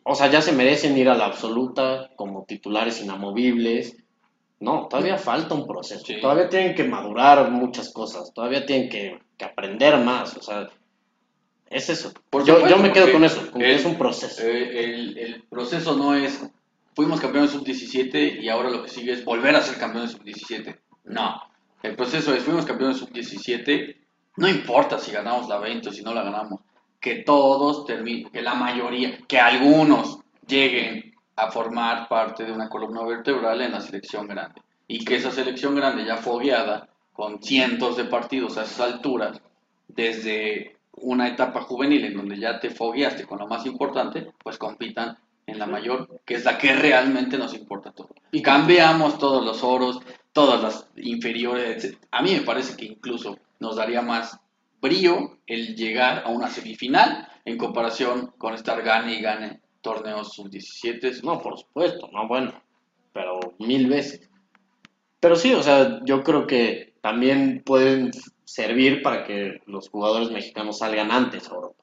[0.05, 3.97] o sea, ya se merecen ir a la absoluta como titulares inamovibles.
[4.63, 6.05] No, todavía falta un proceso.
[6.07, 6.21] Sí.
[6.21, 8.33] Todavía tienen que madurar muchas cosas.
[8.33, 10.37] Todavía tienen que, que aprender más.
[10.37, 10.69] O sea,
[11.69, 12.13] es eso.
[12.31, 14.43] Por yo, supuesto, yo me quedo con eso, con que el- es un proceso.
[14.43, 16.49] Eh, el, el proceso no es,
[16.95, 20.79] fuimos campeones sub-17 y ahora lo que sigue es volver a ser campeones sub-17.
[21.05, 21.41] No,
[21.83, 23.97] el proceso es, fuimos campeones sub-17,
[24.37, 26.61] no importa si ganamos la 20 o si no la ganamos,
[27.01, 33.03] que todos terminen, que la mayoría, que algunos lleguen a formar parte de una columna
[33.05, 34.61] vertebral en la selección grande.
[34.87, 39.41] Y que esa selección grande ya fogueada, con cientos de partidos a esas alturas,
[39.89, 45.19] desde una etapa juvenil en donde ya te fogueaste con lo más importante, pues compitan
[45.47, 48.11] en la mayor, que es la que realmente nos importa todo.
[48.31, 50.01] Y cambiamos todos los oros,
[50.33, 51.99] todas las inferiores, etc.
[52.11, 54.39] A mí me parece que incluso nos daría más
[54.81, 61.23] brillo el llegar a una semifinal en comparación con estar gane y gane torneos sub-17.
[61.23, 62.53] No, por supuesto, no, bueno,
[63.13, 64.29] pero mil veces.
[65.21, 68.11] Pero sí, o sea, yo creo que también pueden
[68.45, 71.83] servir para que los jugadores mexicanos salgan antes a Europa.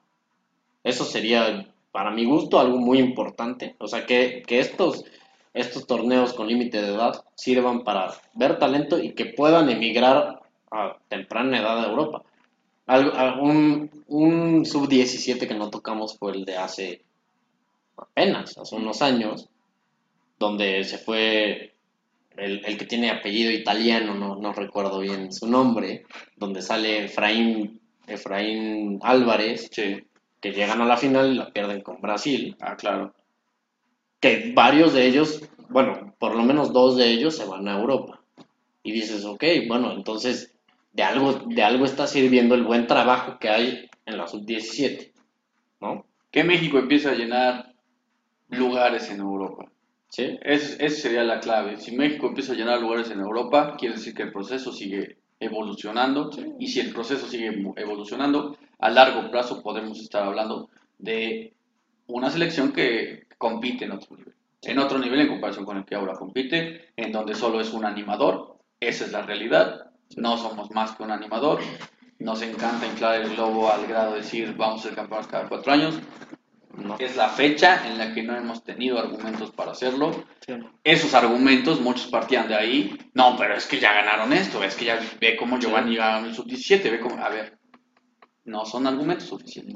[0.84, 3.76] Eso sería, para mi gusto, algo muy importante.
[3.78, 5.04] O sea, que, que estos,
[5.54, 10.40] estos torneos con límite de edad sirvan para ver talento y que puedan emigrar
[10.70, 12.22] a temprana edad a Europa.
[12.86, 17.02] Algo- un un sub-17 que no tocamos fue el de hace
[18.02, 19.48] apenas, hace unos años,
[20.38, 21.74] donde se fue
[22.36, 26.04] el, el que tiene apellido italiano, no, no recuerdo bien su nombre,
[26.36, 30.02] donde sale Efraín, Efraín Álvarez, Sí,
[30.40, 33.14] que llegan a la final y la pierden con Brasil, ah, claro.
[34.20, 38.20] que varios de ellos, bueno, por lo menos dos de ellos se van a Europa.
[38.82, 40.54] Y dices, ok, bueno, entonces
[40.92, 45.12] de algo, de algo está sirviendo el buen trabajo que hay en la sub-17,
[45.80, 46.06] ¿no?
[46.30, 47.69] Que México empieza a llenar
[48.50, 49.66] lugares en Europa.
[50.08, 50.38] ¿Sí?
[50.42, 51.76] Es- esa sería la clave.
[51.76, 56.30] Si México empieza a llenar lugares en Europa, quiere decir que el proceso sigue evolucionando.
[56.58, 61.52] Y si el proceso sigue evolucionando, a largo plazo podemos estar hablando de
[62.08, 64.34] una selección que compite en otro nivel.
[64.62, 67.84] En otro nivel en comparación con el que ahora compite, en donde solo es un
[67.84, 68.56] animador.
[68.80, 69.90] Esa es la realidad.
[70.16, 71.60] No somos más que un animador.
[72.18, 75.72] Nos encanta inflar el globo al grado de decir vamos a ser campeones cada cuatro
[75.72, 75.98] años.
[76.76, 76.96] No.
[76.98, 80.12] Es la fecha en la que no hemos tenido argumentos para hacerlo
[80.46, 80.54] Sí.
[80.84, 82.96] esos argumentos, muchos partían de ahí.
[83.14, 86.34] No, pero es que ya ganaron esto, es que ya ve cómo Giovanni ganó el
[86.34, 87.16] sub-17, ve cómo.
[87.22, 87.58] A ver,
[88.44, 89.74] no son argumentos suficientes.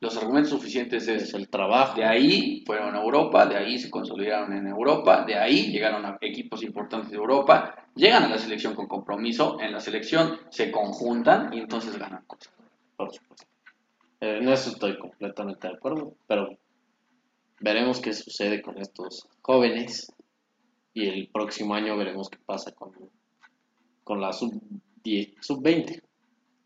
[0.00, 1.34] Los argumentos suficientes Es es.
[1.34, 1.96] el trabajo.
[1.96, 6.18] De ahí fueron a Europa, de ahí se consolidaron en Europa, de ahí llegaron a
[6.20, 11.52] equipos importantes de Europa, llegan a la selección con compromiso, en la selección se conjuntan
[11.54, 12.52] y entonces ganan cosas.
[14.24, 16.48] Eh, En eso estoy completamente de acuerdo, pero
[17.60, 20.10] veremos qué sucede con estos jóvenes
[20.94, 22.92] y el próximo año veremos qué pasa con,
[24.02, 26.00] con la sub-10 sub-20.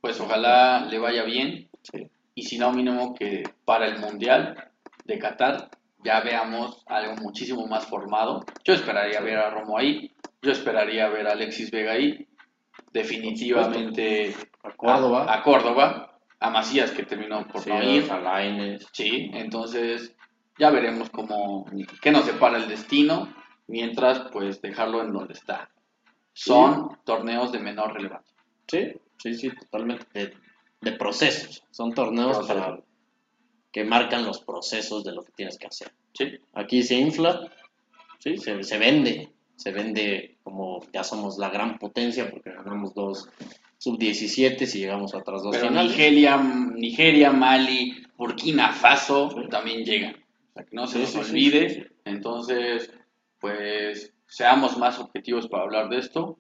[0.01, 2.09] Pues ojalá le vaya bien, Sí.
[2.35, 4.71] y si no mínimo que para el Mundial
[5.05, 5.71] de Qatar
[6.05, 8.45] ya veamos algo muchísimo más formado.
[8.65, 12.29] Yo esperaría ver a Romo ahí, yo esperaría ver a Alexis Vega ahí,
[12.93, 16.08] definitivamente A Córdoba, a, a Córdoba,
[16.41, 18.87] a Macías que terminó por sí, no ir, a Lainez.
[18.93, 20.15] sí, entonces
[20.59, 21.67] ya veremos cómo,
[22.01, 23.33] qué nos separa el destino,
[23.67, 25.71] mientras pues dejarlo en donde está.
[26.33, 28.37] Son torneos de menor relevancia.
[28.67, 30.07] Sí, sí, sí, totalmente.
[30.13, 30.35] De,
[30.81, 31.65] de procesos.
[31.71, 32.79] Son torneos para
[33.73, 35.93] que marcan los procesos de lo que tienes que hacer.
[36.15, 37.53] Sí, Aquí se infla,
[38.19, 43.29] sí, se, se vende, se vende como ya somos la gran potencia porque ganamos dos
[43.79, 45.91] sub-17 y llegamos a otras dos Pero finales.
[45.93, 49.49] Nigeria, Nigeria, Mali, Burkina Faso Sí.
[49.49, 50.15] también llegan.
[50.15, 51.91] O sea, que no se Sí, nos sí, sí, olvide.
[52.05, 52.93] Entonces,
[53.41, 56.39] pues seamos más objetivos para hablar de esto.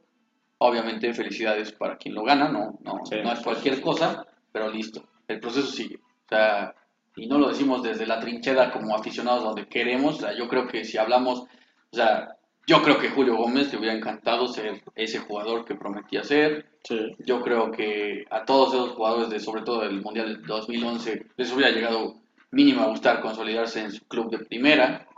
[0.59, 5.05] Obviamente, felicidades para quien lo gana, no, no, no es cualquier cosa, pero listo.
[5.28, 5.97] El proceso sigue.
[5.97, 6.74] O sea,
[7.16, 10.16] y no lo decimos desde la trinchera como aficionados donde queremos.
[10.16, 12.36] O sea, yo creo que si hablamos, o sea,
[12.68, 16.66] Yo creo que Julio Gómez le hubiera encantado ser ese jugador que prometía ser.
[16.84, 17.16] Sí.
[17.24, 21.52] Yo creo que a todos esos jugadores, de, sobre todo del Mundial del 2011, les
[21.54, 22.16] hubiera llegado
[22.50, 25.08] mínimo a gustar consolidarse en su club de primera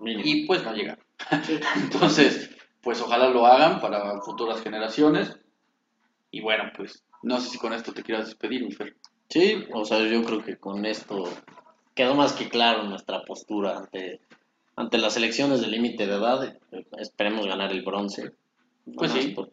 [0.00, 0.22] Mínimo.
[0.24, 1.04] y pues no llegaron.
[1.74, 2.50] Entonces,
[2.80, 5.36] pues ojalá lo hagan para futuras generaciones.
[6.30, 8.94] Y bueno, pues no sé si con esto te quieras despedir, mi Fer.
[9.28, 11.24] Sí, o sea, yo creo que con esto
[11.96, 14.20] quedó más que claro nuestra postura ante,
[14.76, 16.56] ante las elecciones de límite de edad.
[16.98, 18.32] Esperemos ganar el bronce.
[18.96, 19.28] Pues sí.
[19.28, 19.50] Por,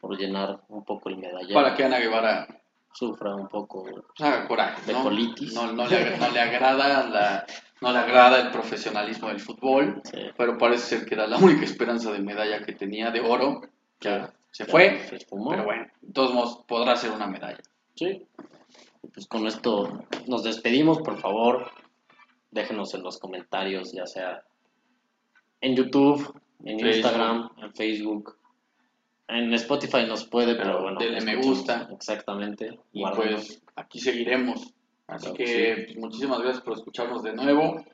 [0.00, 1.54] por llenar un poco el medallero.
[1.54, 2.46] Para que Ana Guevara
[2.92, 3.84] Sufra un poco.
[3.84, 5.02] pues, coraje, De ¿no?
[5.04, 5.54] colitis.
[5.54, 7.46] No, no le, no le agrada la,
[7.80, 10.18] no le agrada el profesionalismo del fútbol, Sí.
[10.36, 13.60] pero parece ser que era la única esperanza de medalla que tenía de oro.
[14.00, 17.60] Ya se fue, Se pero bueno, de todos modos podrá ser una medalla.
[17.94, 18.26] Sí.
[19.14, 21.70] Pues con esto nos despedimos, por favor.
[22.50, 24.42] Déjenos en los comentarios, ya sea
[25.60, 26.34] en YouTube,
[26.64, 26.96] en Facebook.
[26.96, 28.36] Instagram, en Facebook.
[29.28, 30.98] En Spotify nos puede, pero, Pero bueno.
[30.98, 31.88] denle me gusta.
[31.92, 32.80] Exactamente.
[32.92, 34.74] Y pues aquí seguiremos.
[35.06, 37.84] Así Claro que pues, muchísimas gracias por escucharnos de nuevo.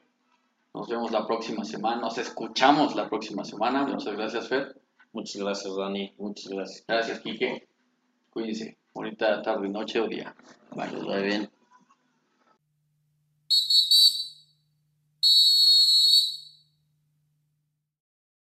[0.74, 3.86] Nos vemos la próxima semana, nos escuchamos la próxima semana.
[3.86, 4.78] Muchas gracias, Fer.
[5.12, 6.12] Muchas gracias, Dani.
[6.18, 6.84] Muchas gracias.
[6.86, 7.66] Gracias, Quique.
[8.30, 8.76] Cuídense.
[8.92, 10.34] Bonita tarde, noche o día.
[10.74, 10.90] Bye.
[11.06, 11.55] Vaya bien.